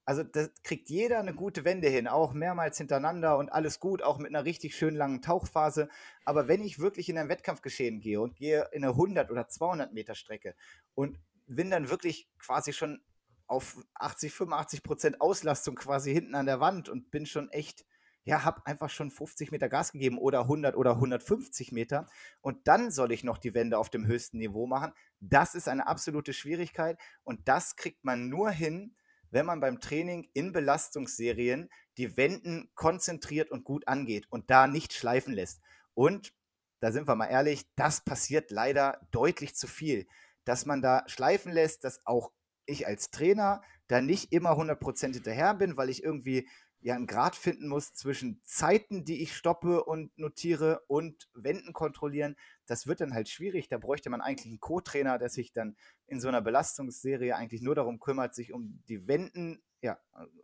[0.04, 4.18] Also da kriegt jeder eine gute Wende hin, auch mehrmals hintereinander und alles gut, auch
[4.18, 5.90] mit einer richtig schön langen Tauchphase.
[6.26, 9.94] Aber wenn ich wirklich in ein Wettkampfgeschehen gehe und gehe in eine 100 oder 200
[9.94, 10.56] Meter Strecke
[10.96, 13.02] und bin dann wirklich quasi schon
[13.46, 17.86] auf 80, 85 Prozent Auslastung quasi hinten an der Wand und bin schon echt
[18.24, 22.08] ja, habe einfach schon 50 Meter Gas gegeben oder 100 oder 150 Meter
[22.42, 24.94] und dann soll ich noch die Wende auf dem höchsten Niveau machen.
[25.20, 28.96] Das ist eine absolute Schwierigkeit und das kriegt man nur hin,
[29.32, 34.94] wenn man beim Training in Belastungsserien die Wenden konzentriert und gut angeht und da nicht
[34.94, 35.62] schleifen lässt.
[35.94, 36.34] Und
[36.80, 40.08] da sind wir mal ehrlich, das passiert leider deutlich zu viel,
[40.46, 42.32] dass man da schleifen lässt, dass auch
[42.66, 46.48] ich als Trainer da nicht immer 100% hinterher bin, weil ich irgendwie
[46.82, 52.36] ja einen Grad finden muss zwischen Zeiten, die ich stoppe und notiere und Wenden kontrollieren.
[52.66, 53.70] Das wird dann halt schwierig.
[53.70, 55.76] Da bräuchte man eigentlich einen Co-Trainer, der sich dann
[56.08, 60.00] in so einer Belastungsserie eigentlich nur darum kümmert, sich um die Wenden, ja,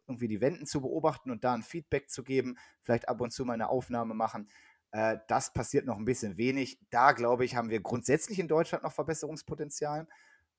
[0.08, 3.44] irgendwie die Wenden zu beobachten und da ein Feedback zu geben, vielleicht ab und zu
[3.44, 4.50] mal eine Aufnahme machen.
[4.92, 6.80] Äh, das passiert noch ein bisschen wenig.
[6.92, 10.08] Da, glaube ich, haben wir grundsätzlich in Deutschland noch Verbesserungspotenzial.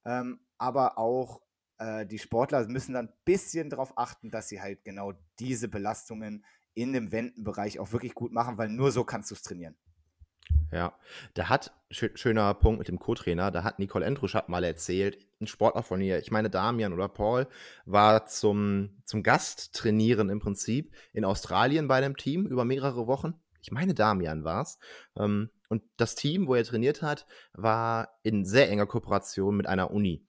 [0.05, 1.41] Ähm, aber auch
[1.79, 6.45] äh, die Sportler müssen dann ein bisschen darauf achten, dass sie halt genau diese Belastungen
[6.75, 9.77] in dem Wendenbereich auch wirklich gut machen, weil nur so kannst du es trainieren.
[10.71, 10.95] Ja,
[11.35, 15.83] da hat, schöner Punkt mit dem Co-Trainer, da hat Nicole Endruschat mal erzählt, ein Sportler
[15.83, 17.47] von ihr, ich meine Damian oder Paul,
[17.87, 23.35] war zum, zum Gasttrainieren im Prinzip in Australien bei dem Team über mehrere Wochen.
[23.63, 24.79] Ich meine Damian war es.
[25.17, 29.91] Ähm, und das Team, wo er trainiert hat, war in sehr enger Kooperation mit einer
[29.91, 30.27] Uni.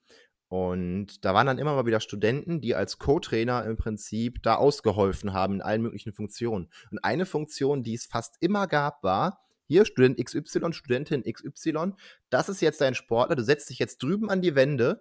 [0.50, 5.32] Und da waren dann immer mal wieder Studenten, die als Co-Trainer im Prinzip da ausgeholfen
[5.32, 6.68] haben in allen möglichen Funktionen.
[6.90, 11.92] Und eine Funktion, die es fast immer gab, war, hier Student XY, Studentin XY,
[12.30, 15.00] das ist jetzt dein Sportler, du setzt dich jetzt drüben an die Wände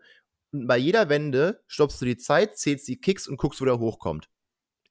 [0.52, 3.80] und bei jeder Wende stoppst du die Zeit, zählst die Kicks und guckst, wo der
[3.80, 4.30] hochkommt.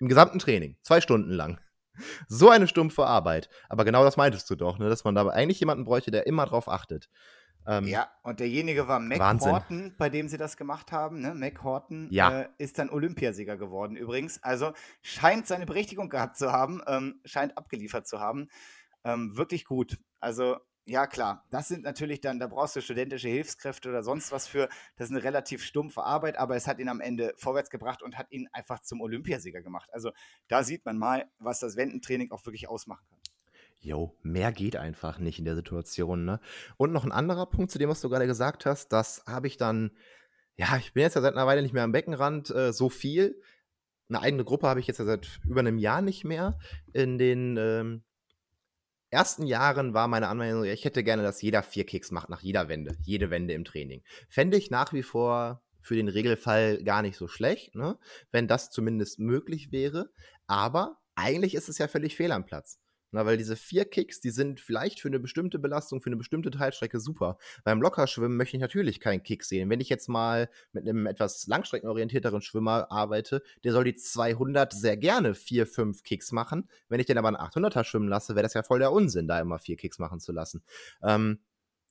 [0.00, 1.60] Im gesamten Training, zwei Stunden lang.
[2.26, 3.48] So eine stumpfe Arbeit.
[3.68, 4.88] Aber genau das meintest du doch, ne?
[4.88, 7.08] dass man da eigentlich jemanden bräuchte, der immer drauf achtet.
[7.66, 9.52] Ähm, ja, und derjenige war Mac Wahnsinn.
[9.52, 11.20] Horton, bei dem sie das gemacht haben.
[11.20, 11.34] Ne?
[11.34, 12.42] Mac Horton ja.
[12.42, 14.42] äh, ist dann Olympiasieger geworden übrigens.
[14.42, 18.48] Also scheint seine Berechtigung gehabt zu haben, ähm, scheint abgeliefert zu haben.
[19.04, 19.98] Ähm, wirklich gut.
[20.20, 20.56] Also
[20.88, 21.44] ja, klar.
[21.50, 24.70] Das sind natürlich dann, da brauchst du studentische Hilfskräfte oder sonst was für.
[24.96, 28.16] Das ist eine relativ stumpfe Arbeit, aber es hat ihn am Ende vorwärts gebracht und
[28.16, 29.90] hat ihn einfach zum Olympiasieger gemacht.
[29.92, 30.12] Also
[30.48, 33.17] da sieht man mal, was das Wendentraining auch wirklich ausmachen kann.
[33.80, 36.40] Jo, mehr geht einfach nicht in der Situation, ne?
[36.76, 39.56] Und noch ein anderer Punkt zu dem, was du gerade gesagt hast, das habe ich
[39.56, 39.92] dann,
[40.56, 43.40] ja, ich bin jetzt ja seit einer Weile nicht mehr am Beckenrand äh, so viel.
[44.08, 46.58] Eine eigene Gruppe habe ich jetzt ja seit über einem Jahr nicht mehr.
[46.92, 48.02] In den ähm,
[49.10, 52.68] ersten Jahren war meine Anmerkung, ich hätte gerne, dass jeder vier Kicks macht nach jeder
[52.68, 54.02] Wende, jede Wende im Training.
[54.28, 57.98] Fände ich nach wie vor für den Regelfall gar nicht so schlecht, ne?
[58.30, 60.10] wenn das zumindest möglich wäre.
[60.46, 62.80] Aber eigentlich ist es ja völlig fehl am Platz.
[63.10, 66.50] Na, weil diese vier Kicks, die sind vielleicht für eine bestimmte Belastung, für eine bestimmte
[66.50, 67.38] Teilstrecke super.
[67.64, 69.70] Beim Lockerschwimmen möchte ich natürlich keinen Kick sehen.
[69.70, 74.98] Wenn ich jetzt mal mit einem etwas langstreckenorientierteren Schwimmer arbeite, der soll die 200 sehr
[74.98, 76.68] gerne vier, fünf Kicks machen.
[76.88, 79.40] Wenn ich den aber einen 800er schwimmen lasse, wäre das ja voll der Unsinn, da
[79.40, 80.62] immer vier Kicks machen zu lassen.
[81.02, 81.38] Ähm,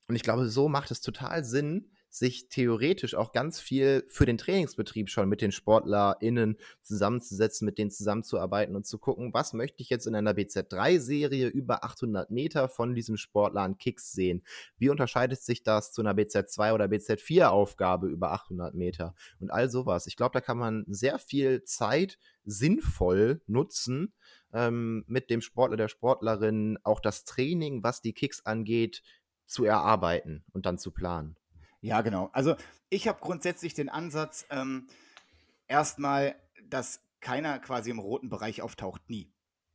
[0.07, 4.37] und ich glaube, so macht es total Sinn, sich theoretisch auch ganz viel für den
[4.37, 9.89] Trainingsbetrieb schon mit den SportlerInnen zusammenzusetzen, mit denen zusammenzuarbeiten und zu gucken, was möchte ich
[9.89, 14.43] jetzt in einer BZ3-Serie über 800 Meter von diesem Sportler an Kicks sehen?
[14.77, 19.13] Wie unterscheidet sich das zu einer BZ2 oder BZ4-Aufgabe über 800 Meter?
[19.39, 20.07] Und all sowas.
[20.07, 24.13] Ich glaube, da kann man sehr viel Zeit sinnvoll nutzen,
[24.53, 29.03] ähm, mit dem Sportler, der Sportlerin auch das Training, was die Kicks angeht,
[29.45, 31.35] zu erarbeiten und dann zu planen.
[31.87, 32.29] Ja, genau.
[32.33, 32.55] Also
[32.89, 34.89] ich habe grundsätzlich den Ansatz, ähm,
[35.69, 36.35] erstmal,
[36.69, 39.31] dass keiner quasi im roten Bereich auftaucht, nie.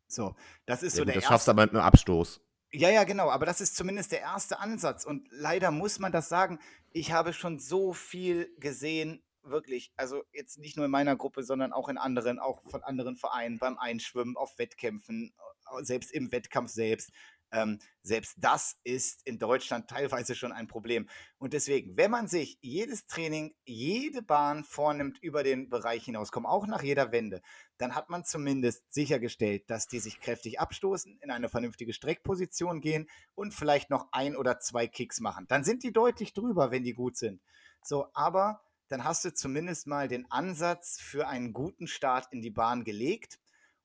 [0.08, 0.36] So,
[0.66, 1.32] das ist ja, so der das erste.
[1.32, 2.42] schaffst aber mit einem Abstoß.
[2.70, 5.06] Ja, ja, genau, aber das ist zumindest der erste Ansatz.
[5.06, 6.58] Und leider muss man das sagen,
[6.90, 11.72] ich habe schon so viel gesehen, wirklich, also jetzt nicht nur in meiner Gruppe, sondern
[11.72, 15.32] auch in anderen, auch von anderen Vereinen, beim Einschwimmen, auf Wettkämpfen,
[15.80, 17.10] selbst im Wettkampf selbst,
[17.52, 21.08] ähm, selbst das ist in Deutschland teilweise schon ein Problem.
[21.38, 26.66] Und deswegen, wenn man sich jedes Training, jede Bahn vornimmt über den Bereich hinauskommen, auch
[26.66, 27.42] nach jeder Wende,
[27.78, 33.08] dann hat man zumindest sichergestellt, dass die sich kräftig abstoßen, in eine vernünftige Streckposition gehen
[33.34, 35.46] und vielleicht noch ein oder zwei Kicks machen.
[35.48, 37.42] Dann sind die deutlich drüber, wenn die gut sind.
[37.82, 42.50] So, aber dann hast du zumindest mal den Ansatz für einen guten Start in die
[42.50, 43.38] Bahn gelegt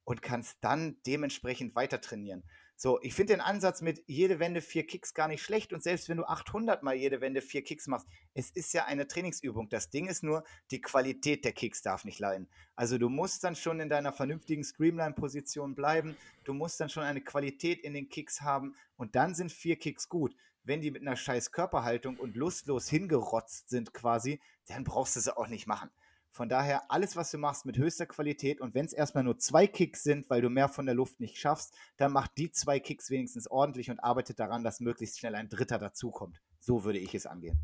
[0.04, 2.44] und kannst dann dementsprechend weiter trainieren.
[2.80, 6.10] So, ich finde den Ansatz mit jede Wende vier Kicks gar nicht schlecht und selbst
[6.10, 8.06] wenn du 800 mal jede Wende vier Kicks machst,
[8.36, 9.68] es ist ja eine Trainingsübung.
[9.70, 12.48] Das Ding ist nur, die Qualität der Kicks darf nicht leiden.
[12.76, 17.22] Also du musst dann schon in deiner vernünftigen Streamline-Position bleiben, du musst dann schon eine
[17.22, 20.36] Qualität in den Kicks haben und dann sind vier Kicks gut.
[20.64, 25.36] Wenn die mit einer scheiß Körperhaltung und lustlos hingerotzt sind quasi, dann brauchst du sie
[25.36, 25.90] auch nicht machen.
[26.38, 28.62] Von daher, alles, was du machst, mit höchster Qualität.
[28.62, 31.40] Und wenn es erstmal nur zwei Kicks sind, weil du mehr von der Luft nicht
[31.40, 35.50] schaffst, dann mach die zwei Kicks wenigstens ordentlich und arbeitet daran, dass möglichst schnell ein
[35.50, 36.40] dritter dazukommt.
[36.60, 37.58] So würde ich es angehen.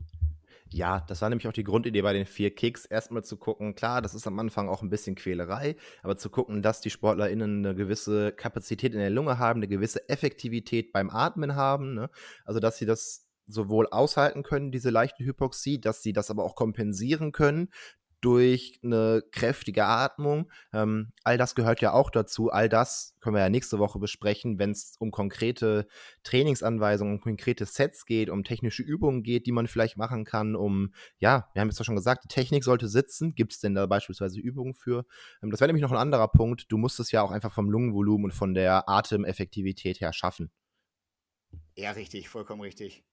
[0.69, 2.85] Ja, das war nämlich auch die Grundidee bei den vier Kicks.
[2.85, 6.63] Erstmal zu gucken, klar, das ist am Anfang auch ein bisschen Quälerei, aber zu gucken,
[6.63, 11.55] dass die SportlerInnen eine gewisse Kapazität in der Lunge haben, eine gewisse Effektivität beim Atmen
[11.55, 11.93] haben.
[11.93, 12.09] Ne?
[12.43, 16.55] Also, dass sie das sowohl aushalten können, diese leichte Hypoxie, dass sie das aber auch
[16.55, 17.69] kompensieren können
[18.23, 20.49] durch eine kräftige Atmung.
[20.71, 22.49] Ähm, all das gehört ja auch dazu.
[22.49, 25.87] All das können wir ja nächste Woche besprechen, wenn es um konkrete
[26.23, 30.93] Trainingsanweisungen, um konkrete Sets geht, um technische Übungen geht, die man vielleicht machen kann, um,
[31.19, 33.35] ja, wir haben jetzt ja schon gesagt, die Technik sollte sitzen.
[33.35, 35.05] Gibt es denn da beispielsweise Übungen für?
[35.41, 36.71] Ähm, das wäre nämlich noch ein anderer Punkt.
[36.71, 40.49] Du musst es ja auch einfach vom Lungenvolumen und von der Atemeffektivität her schaffen.
[41.75, 43.03] Ja, richtig, vollkommen richtig.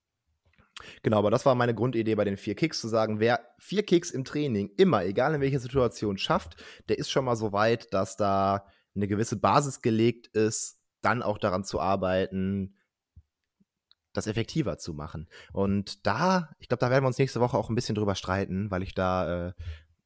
[1.02, 4.10] Genau, aber das war meine Grundidee bei den vier Kicks, zu sagen, wer vier Kicks
[4.10, 8.16] im Training immer, egal in welcher Situation, schafft, der ist schon mal so weit, dass
[8.16, 12.76] da eine gewisse Basis gelegt ist, dann auch daran zu arbeiten,
[14.12, 15.28] das effektiver zu machen.
[15.52, 18.70] Und da, ich glaube, da werden wir uns nächste Woche auch ein bisschen drüber streiten,
[18.70, 19.52] weil ich da, äh,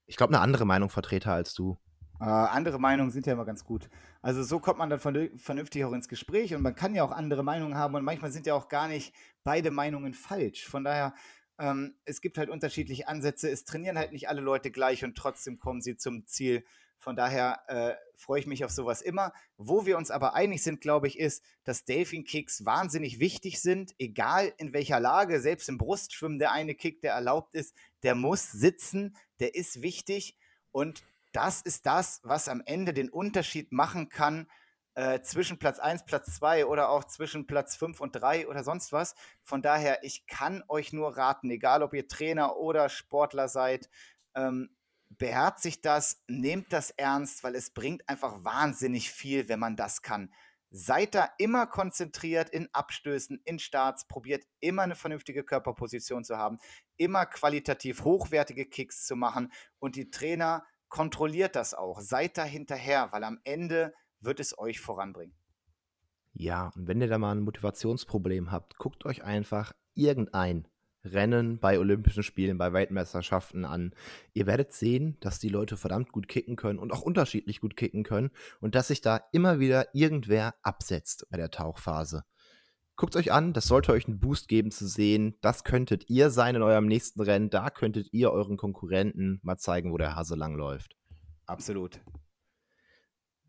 [0.06, 1.78] ich glaube, eine andere Meinung vertrete als du.
[2.20, 3.88] Äh, andere Meinungen sind ja immer ganz gut.
[4.24, 7.42] Also so kommt man dann vernünftig auch ins Gespräch und man kann ja auch andere
[7.42, 10.66] Meinungen haben und manchmal sind ja auch gar nicht beide Meinungen falsch.
[10.66, 11.14] Von daher,
[11.58, 13.50] ähm, es gibt halt unterschiedliche Ansätze.
[13.50, 16.64] Es trainieren halt nicht alle Leute gleich und trotzdem kommen sie zum Ziel.
[16.98, 19.34] Von daher äh, freue ich mich auf sowas immer.
[19.58, 23.92] Wo wir uns aber einig sind, glaube ich, ist, dass Delfin Kicks wahnsinnig wichtig sind,
[23.98, 28.50] egal in welcher Lage, selbst im Brustschwimmen, der eine Kick, der erlaubt ist, der muss
[28.50, 30.38] sitzen, der ist wichtig
[30.72, 31.04] und
[31.34, 34.46] das ist das, was am Ende den Unterschied machen kann
[34.94, 38.92] äh, zwischen Platz 1, Platz 2 oder auch zwischen Platz 5 und 3 oder sonst
[38.92, 39.14] was.
[39.42, 43.90] Von daher, ich kann euch nur raten, egal ob ihr Trainer oder Sportler seid,
[44.36, 44.70] ähm,
[45.08, 50.32] beherzigt das, nehmt das ernst, weil es bringt einfach wahnsinnig viel, wenn man das kann.
[50.70, 56.58] Seid da immer konzentriert in Abstößen, in Starts, probiert immer eine vernünftige Körperposition zu haben,
[56.96, 60.64] immer qualitativ hochwertige Kicks zu machen und die Trainer
[60.94, 62.00] kontrolliert das auch.
[62.00, 65.34] Seid da hinterher, weil am Ende wird es euch voranbringen.
[66.34, 70.68] Ja, und wenn ihr da mal ein Motivationsproblem habt, guckt euch einfach irgendein
[71.04, 73.92] Rennen bei Olympischen Spielen, bei Weltmeisterschaften an.
[74.34, 78.04] Ihr werdet sehen, dass die Leute verdammt gut kicken können und auch unterschiedlich gut kicken
[78.04, 78.30] können
[78.60, 82.22] und dass sich da immer wieder irgendwer absetzt bei der Tauchphase.
[82.96, 85.36] Guckt euch an, das sollte euch einen Boost geben zu sehen.
[85.40, 87.50] Das könntet ihr sein in eurem nächsten Rennen.
[87.50, 90.96] Da könntet ihr euren Konkurrenten mal zeigen, wo der Hase lang läuft.
[91.46, 92.00] Absolut.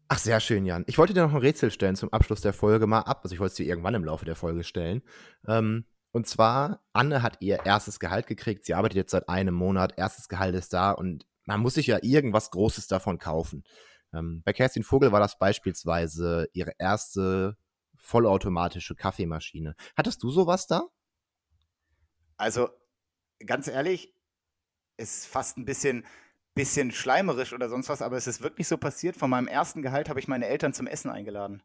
[0.07, 0.83] Ach, sehr schön, Jan.
[0.87, 3.21] Ich wollte dir noch ein Rätsel stellen zum Abschluss der Folge mal ab.
[3.23, 5.03] Also ich wollte es dir irgendwann im Laufe der Folge stellen.
[5.47, 8.65] Ähm, und zwar, Anne hat ihr erstes Gehalt gekriegt.
[8.65, 9.93] Sie arbeitet jetzt seit einem Monat.
[9.97, 13.63] Erstes Gehalt ist da und man muss sich ja irgendwas Großes davon kaufen.
[14.13, 17.57] Ähm, bei Kerstin Vogel war das beispielsweise ihre erste
[18.05, 19.75] vollautomatische Kaffeemaschine.
[19.97, 20.87] Hattest du sowas da?
[22.37, 22.69] Also,
[23.45, 24.13] ganz ehrlich,
[24.97, 26.05] ist fast ein bisschen,
[26.53, 29.15] bisschen schleimerisch oder sonst was, aber es ist wirklich so passiert.
[29.15, 31.63] Von meinem ersten Gehalt habe ich meine Eltern zum Essen eingeladen.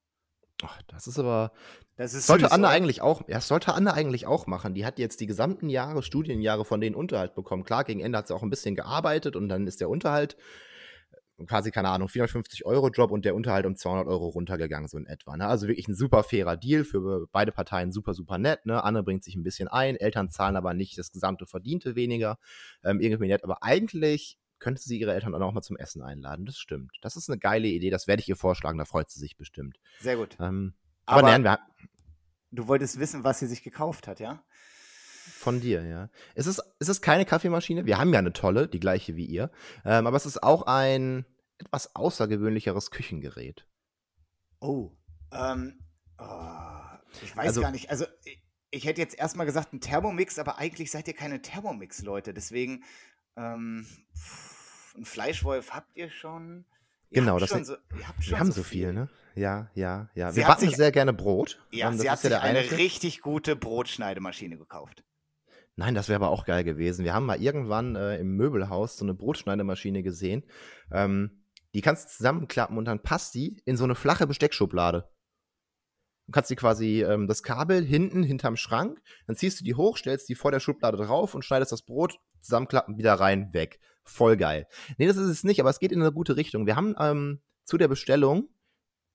[0.62, 1.53] Ach, das ist aber.
[1.97, 2.74] Das ist sollte süß, Anne oder?
[2.74, 3.26] eigentlich auch.
[3.28, 4.74] Ja, sollte Anne eigentlich auch machen.
[4.74, 7.64] Die hat jetzt die gesamten Jahre, Studienjahre von denen Unterhalt bekommen.
[7.64, 10.36] Klar, gegen Ende hat sie auch ein bisschen gearbeitet und dann ist der Unterhalt
[11.47, 15.07] quasi, keine Ahnung, 450 Euro Job und der Unterhalt um 200 Euro runtergegangen, so in
[15.07, 15.36] etwa.
[15.36, 15.47] Ne?
[15.47, 18.66] Also wirklich ein super fairer Deal für beide Parteien, super, super nett.
[18.66, 18.82] Ne?
[18.82, 22.38] Anne bringt sich ein bisschen ein, Eltern zahlen aber nicht das gesamte Verdiente weniger.
[22.84, 26.47] Ähm, irgendwie nett, aber eigentlich könnte sie ihre Eltern dann auch mal zum Essen einladen.
[26.47, 26.93] Das stimmt.
[27.01, 29.78] Das ist eine geile Idee, das werde ich ihr vorschlagen, da freut sie sich bestimmt.
[30.01, 30.36] Sehr gut.
[30.38, 30.74] Ähm,
[31.07, 31.59] aber, aber nein, wir,
[32.51, 34.45] du wolltest wissen, was sie sich gekauft hat, ja?
[35.41, 36.11] Von dir, ja.
[36.34, 37.86] Es ist, es ist keine Kaffeemaschine.
[37.86, 39.51] Wir haben ja eine tolle, die gleiche wie ihr.
[39.86, 41.24] Ähm, aber es ist auch ein
[41.57, 43.66] etwas außergewöhnlicheres Küchengerät.
[44.61, 44.91] Oh,
[45.32, 45.80] ähm,
[46.18, 46.24] oh,
[47.22, 47.88] ich weiß also, gar nicht.
[47.88, 52.34] Also, ich, ich hätte jetzt erstmal gesagt, ein Thermomix, aber eigentlich seid ihr keine Thermomix-Leute.
[52.34, 52.84] Deswegen,
[53.38, 53.86] ähm,
[54.95, 56.66] ein Fleischwolf habt ihr schon.
[57.09, 59.09] Ihr genau, das schon so, wir haben so viel, viel, ne?
[59.34, 60.32] Ja, ja, ja.
[60.32, 61.66] Sie wir backen sich, sehr gerne Brot.
[61.70, 65.03] Ja, sie hat sich ja eine richtig gute Brotschneidemaschine gekauft.
[65.76, 67.04] Nein, das wäre aber auch geil gewesen.
[67.04, 70.44] Wir haben mal irgendwann äh, im Möbelhaus so eine Brotschneidemaschine gesehen.
[70.92, 71.44] Ähm,
[71.74, 75.08] die kannst du zusammenklappen und dann passt die in so eine flache Besteckschublade.
[76.26, 79.96] und kannst die quasi ähm, das Kabel hinten hinterm Schrank, dann ziehst du die hoch,
[79.96, 83.80] stellst die vor der Schublade drauf und schneidest das Brot zusammenklappen, wieder rein, weg.
[84.04, 84.66] Voll geil.
[84.98, 86.66] Nee, das ist es nicht, aber es geht in eine gute Richtung.
[86.66, 88.48] Wir haben ähm, zu der Bestellung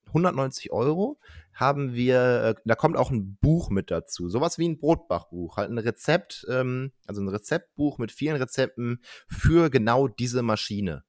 [0.08, 1.20] 190 Euro
[1.56, 4.30] haben wir, äh, da kommt auch ein Buch mit dazu.
[4.30, 5.58] Sowas wie ein Brotbachbuch.
[5.58, 11.03] Halt ein Rezept, ähm, also ein Rezeptbuch mit vielen Rezepten für genau diese Maschine.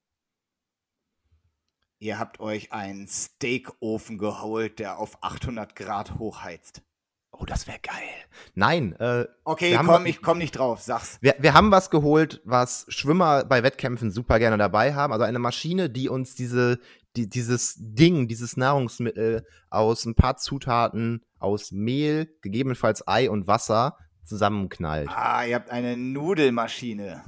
[1.99, 6.81] Ihr habt euch einen Steakofen geholt, der auf 800 Grad hochheizt.
[7.31, 8.07] Oh, das wäre geil.
[8.55, 8.93] Nein.
[8.99, 11.17] Äh, okay, komm, ich komm nicht drauf, sag's.
[11.21, 15.11] Wir, wir haben was geholt, was Schwimmer bei Wettkämpfen super gerne dabei haben.
[15.11, 16.79] Also eine Maschine, die uns diese,
[17.17, 23.97] die, dieses Ding, dieses Nahrungsmittel aus ein paar Zutaten, aus Mehl, gegebenenfalls Ei und Wasser
[24.23, 25.09] zusammenknallt.
[25.09, 27.23] Ah, ihr habt eine Nudelmaschine.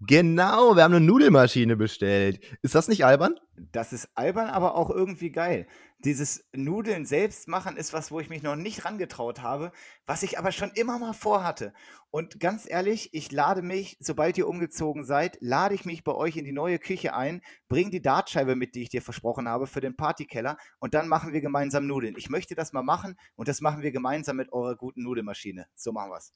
[0.00, 2.40] Genau, wir haben eine Nudelmaschine bestellt.
[2.62, 3.34] Ist das nicht albern?
[3.72, 5.66] Das ist albern, aber auch irgendwie geil.
[6.02, 9.70] Dieses Nudeln selbst machen ist was, wo ich mich noch nicht rangetraut habe,
[10.06, 11.74] was ich aber schon immer mal vorhatte.
[12.10, 16.38] Und ganz ehrlich, ich lade mich, sobald ihr umgezogen seid, lade ich mich bei euch
[16.38, 19.82] in die neue Küche ein, bring die Dartscheibe mit, die ich dir versprochen habe, für
[19.82, 22.14] den Partykeller und dann machen wir gemeinsam Nudeln.
[22.16, 25.66] Ich möchte das mal machen und das machen wir gemeinsam mit eurer guten Nudelmaschine.
[25.74, 26.32] So machen wir's.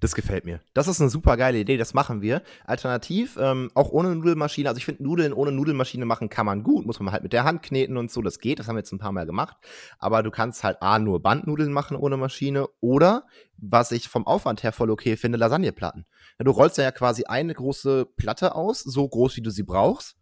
[0.00, 0.60] Das gefällt mir.
[0.74, 2.42] Das ist eine super geile Idee, das machen wir.
[2.64, 6.84] Alternativ, ähm, auch ohne Nudelmaschine, also ich finde, Nudeln ohne Nudelmaschine machen kann man gut,
[6.84, 8.92] muss man halt mit der Hand kneten und so, das geht, das haben wir jetzt
[8.92, 9.56] ein paar Mal gemacht.
[9.98, 13.26] Aber du kannst halt A, nur Bandnudeln machen ohne Maschine oder,
[13.56, 16.04] was ich vom Aufwand her voll okay finde, Lasagneplatten.
[16.38, 20.16] Du rollst ja quasi eine große Platte aus, so groß wie du sie brauchst,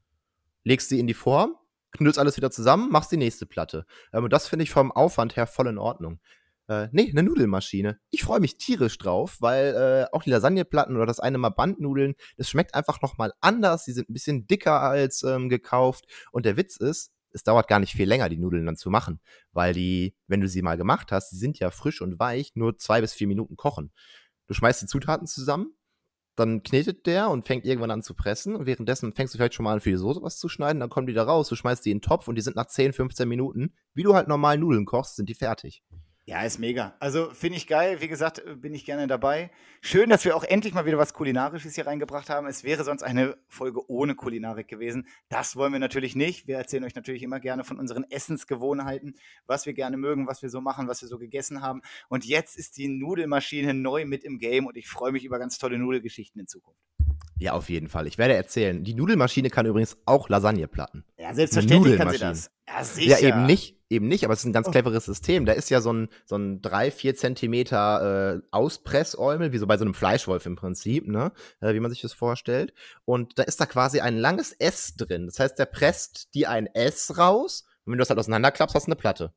[0.62, 1.56] legst sie in die Form,
[1.90, 3.86] knüllst alles wieder zusammen, machst die nächste Platte.
[4.12, 6.20] Ähm, das finde ich vom Aufwand her voll in Ordnung.
[6.68, 7.98] Äh, nee, eine Nudelmaschine.
[8.10, 12.14] Ich freue mich tierisch drauf, weil äh, auch die Lasagneplatten oder das eine Mal Bandnudeln,
[12.36, 13.84] das schmeckt einfach nochmal anders.
[13.84, 16.06] Die sind ein bisschen dicker als ähm, gekauft.
[16.32, 19.20] Und der Witz ist, es dauert gar nicht viel länger, die Nudeln dann zu machen,
[19.52, 22.78] weil die, wenn du sie mal gemacht hast, die sind ja frisch und weich, nur
[22.78, 23.92] zwei bis vier Minuten kochen.
[24.46, 25.74] Du schmeißt die Zutaten zusammen,
[26.36, 28.56] dann knetet der und fängt irgendwann an zu pressen.
[28.56, 30.80] Und währenddessen fängst du vielleicht schon mal an, für die Soße was zu schneiden.
[30.80, 32.66] Dann kommen die da raus, du schmeißt die in den Topf und die sind nach
[32.66, 35.82] 10, 15 Minuten, wie du halt normal Nudeln kochst, sind die fertig.
[36.26, 36.94] Ja, ist mega.
[37.00, 38.00] Also finde ich geil.
[38.00, 39.50] Wie gesagt, äh, bin ich gerne dabei.
[39.82, 42.46] Schön, dass wir auch endlich mal wieder was Kulinarisches hier reingebracht haben.
[42.46, 45.06] Es wäre sonst eine Folge ohne Kulinarik gewesen.
[45.28, 46.46] Das wollen wir natürlich nicht.
[46.46, 49.16] Wir erzählen euch natürlich immer gerne von unseren Essensgewohnheiten,
[49.46, 51.82] was wir gerne mögen, was wir so machen, was wir so gegessen haben.
[52.08, 55.58] Und jetzt ist die Nudelmaschine neu mit im Game und ich freue mich über ganz
[55.58, 56.80] tolle Nudelgeschichten in Zukunft.
[57.36, 58.06] Ja, auf jeden Fall.
[58.06, 58.82] Ich werde erzählen.
[58.82, 61.04] Die Nudelmaschine kann übrigens auch Lasagne platten.
[61.18, 62.50] Ja, selbstverständlich kann sie das.
[62.66, 63.20] Ja, sicher.
[63.20, 64.70] Ja, eben nicht eben nicht, aber es ist ein ganz oh.
[64.70, 65.46] cleveres System.
[65.46, 69.76] Da ist ja so ein, so ein 3, 4 Zentimeter äh, Auspressäumel, wie so bei
[69.76, 71.32] so einem Fleischwolf im Prinzip, ne?
[71.60, 72.74] Äh, wie man sich das vorstellt.
[73.04, 75.26] Und da ist da quasi ein langes S drin.
[75.26, 78.86] Das heißt, der presst dir ein S raus und wenn du das halt auseinanderklappst, hast
[78.86, 79.32] du eine Platte.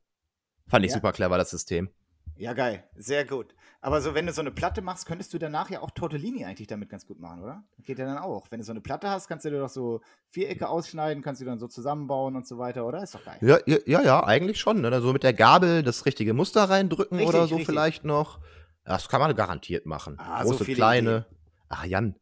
[0.68, 0.98] Fand ich ja.
[0.98, 1.90] super clever, das System.
[2.38, 2.84] Ja, geil.
[2.96, 3.54] Sehr gut.
[3.88, 6.68] Aber so, wenn du so eine Platte machst, könntest du danach ja auch Tortellini eigentlich
[6.68, 7.64] damit ganz gut machen, oder?
[7.86, 8.48] Geht ja dann auch.
[8.50, 11.46] Wenn du so eine Platte hast, kannst du dir doch so Vierecke ausschneiden, kannst du
[11.46, 13.02] dann so zusammenbauen und so weiter, oder?
[13.02, 13.38] Ist doch geil.
[13.40, 14.82] Ja, ja, ja, eigentlich schon.
[14.82, 15.00] Ne?
[15.00, 17.66] So mit der Gabel das richtige Muster reindrücken richtig, oder so richtig.
[17.66, 18.42] vielleicht noch.
[18.84, 20.16] Das kann man garantiert machen.
[20.18, 21.10] Ah, Große, so kleine.
[21.10, 21.26] Ideen.
[21.70, 22.16] Ach, Jan,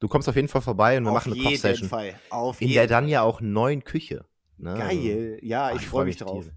[0.00, 1.88] du kommst auf jeden Fall vorbei und wir auf machen eine Kochsession.
[1.88, 2.18] Fall.
[2.30, 4.24] Auf In der dann ja auch neuen Küche.
[4.58, 4.74] Ne?
[4.76, 5.38] Geil.
[5.42, 6.46] Ja, ich, ich freue mich drauf.
[6.46, 6.56] Tiere.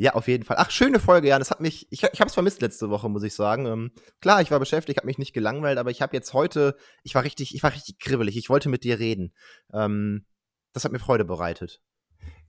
[0.00, 0.56] Ja, auf jeden Fall.
[0.58, 1.38] Ach, schöne Folge, ja.
[1.38, 3.66] Das hat mich, ich, ich habe es vermisst letzte Woche, muss ich sagen.
[3.66, 3.90] Ähm,
[4.22, 7.22] klar, ich war beschäftigt, habe mich nicht gelangweilt, aber ich habe jetzt heute, ich war
[7.22, 8.38] richtig, ich war richtig kribbelig.
[8.38, 9.34] Ich wollte mit dir reden.
[9.74, 10.24] Ähm,
[10.72, 11.82] das hat mir Freude bereitet.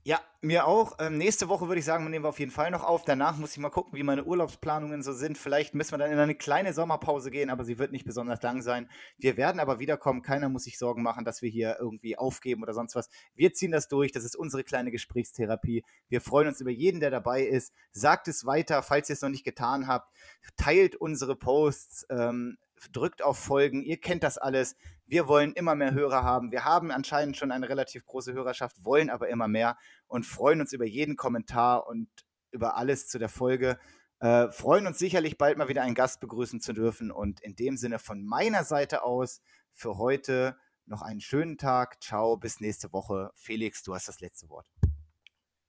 [0.04, 0.96] Ja, mir auch.
[0.98, 3.04] Ähm, nächste Woche würde ich sagen, nehmen wir auf jeden Fall noch auf.
[3.04, 5.38] Danach muss ich mal gucken, wie meine Urlaubsplanungen so sind.
[5.38, 8.62] Vielleicht müssen wir dann in eine kleine Sommerpause gehen, aber sie wird nicht besonders lang
[8.62, 8.90] sein.
[9.16, 10.22] Wir werden aber wiederkommen.
[10.22, 13.10] Keiner muss sich Sorgen machen, dass wir hier irgendwie aufgeben oder sonst was.
[13.36, 14.10] Wir ziehen das durch.
[14.10, 15.84] Das ist unsere kleine Gesprächstherapie.
[16.08, 17.72] Wir freuen uns über jeden, der dabei ist.
[17.92, 20.12] Sagt es weiter, falls ihr es noch nicht getan habt.
[20.56, 22.06] Teilt unsere Posts.
[22.10, 22.58] Ähm,
[22.90, 24.76] drückt auf Folgen, ihr kennt das alles.
[25.12, 26.52] Wir wollen immer mehr Hörer haben.
[26.52, 30.72] Wir haben anscheinend schon eine relativ große Hörerschaft, wollen aber immer mehr und freuen uns
[30.72, 32.08] über jeden Kommentar und
[32.50, 33.78] über alles zu der Folge.
[34.20, 37.10] Äh, freuen uns sicherlich bald mal wieder einen Gast begrüßen zu dürfen.
[37.10, 39.42] Und in dem Sinne von meiner Seite aus
[39.74, 40.56] für heute
[40.86, 42.02] noch einen schönen Tag.
[42.02, 43.32] Ciao, bis nächste Woche.
[43.34, 44.66] Felix, du hast das letzte Wort.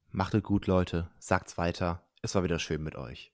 [0.10, 1.12] Macht es gut, Leute.
[1.20, 2.08] Sagt's weiter.
[2.22, 3.34] Es war wieder schön mit euch.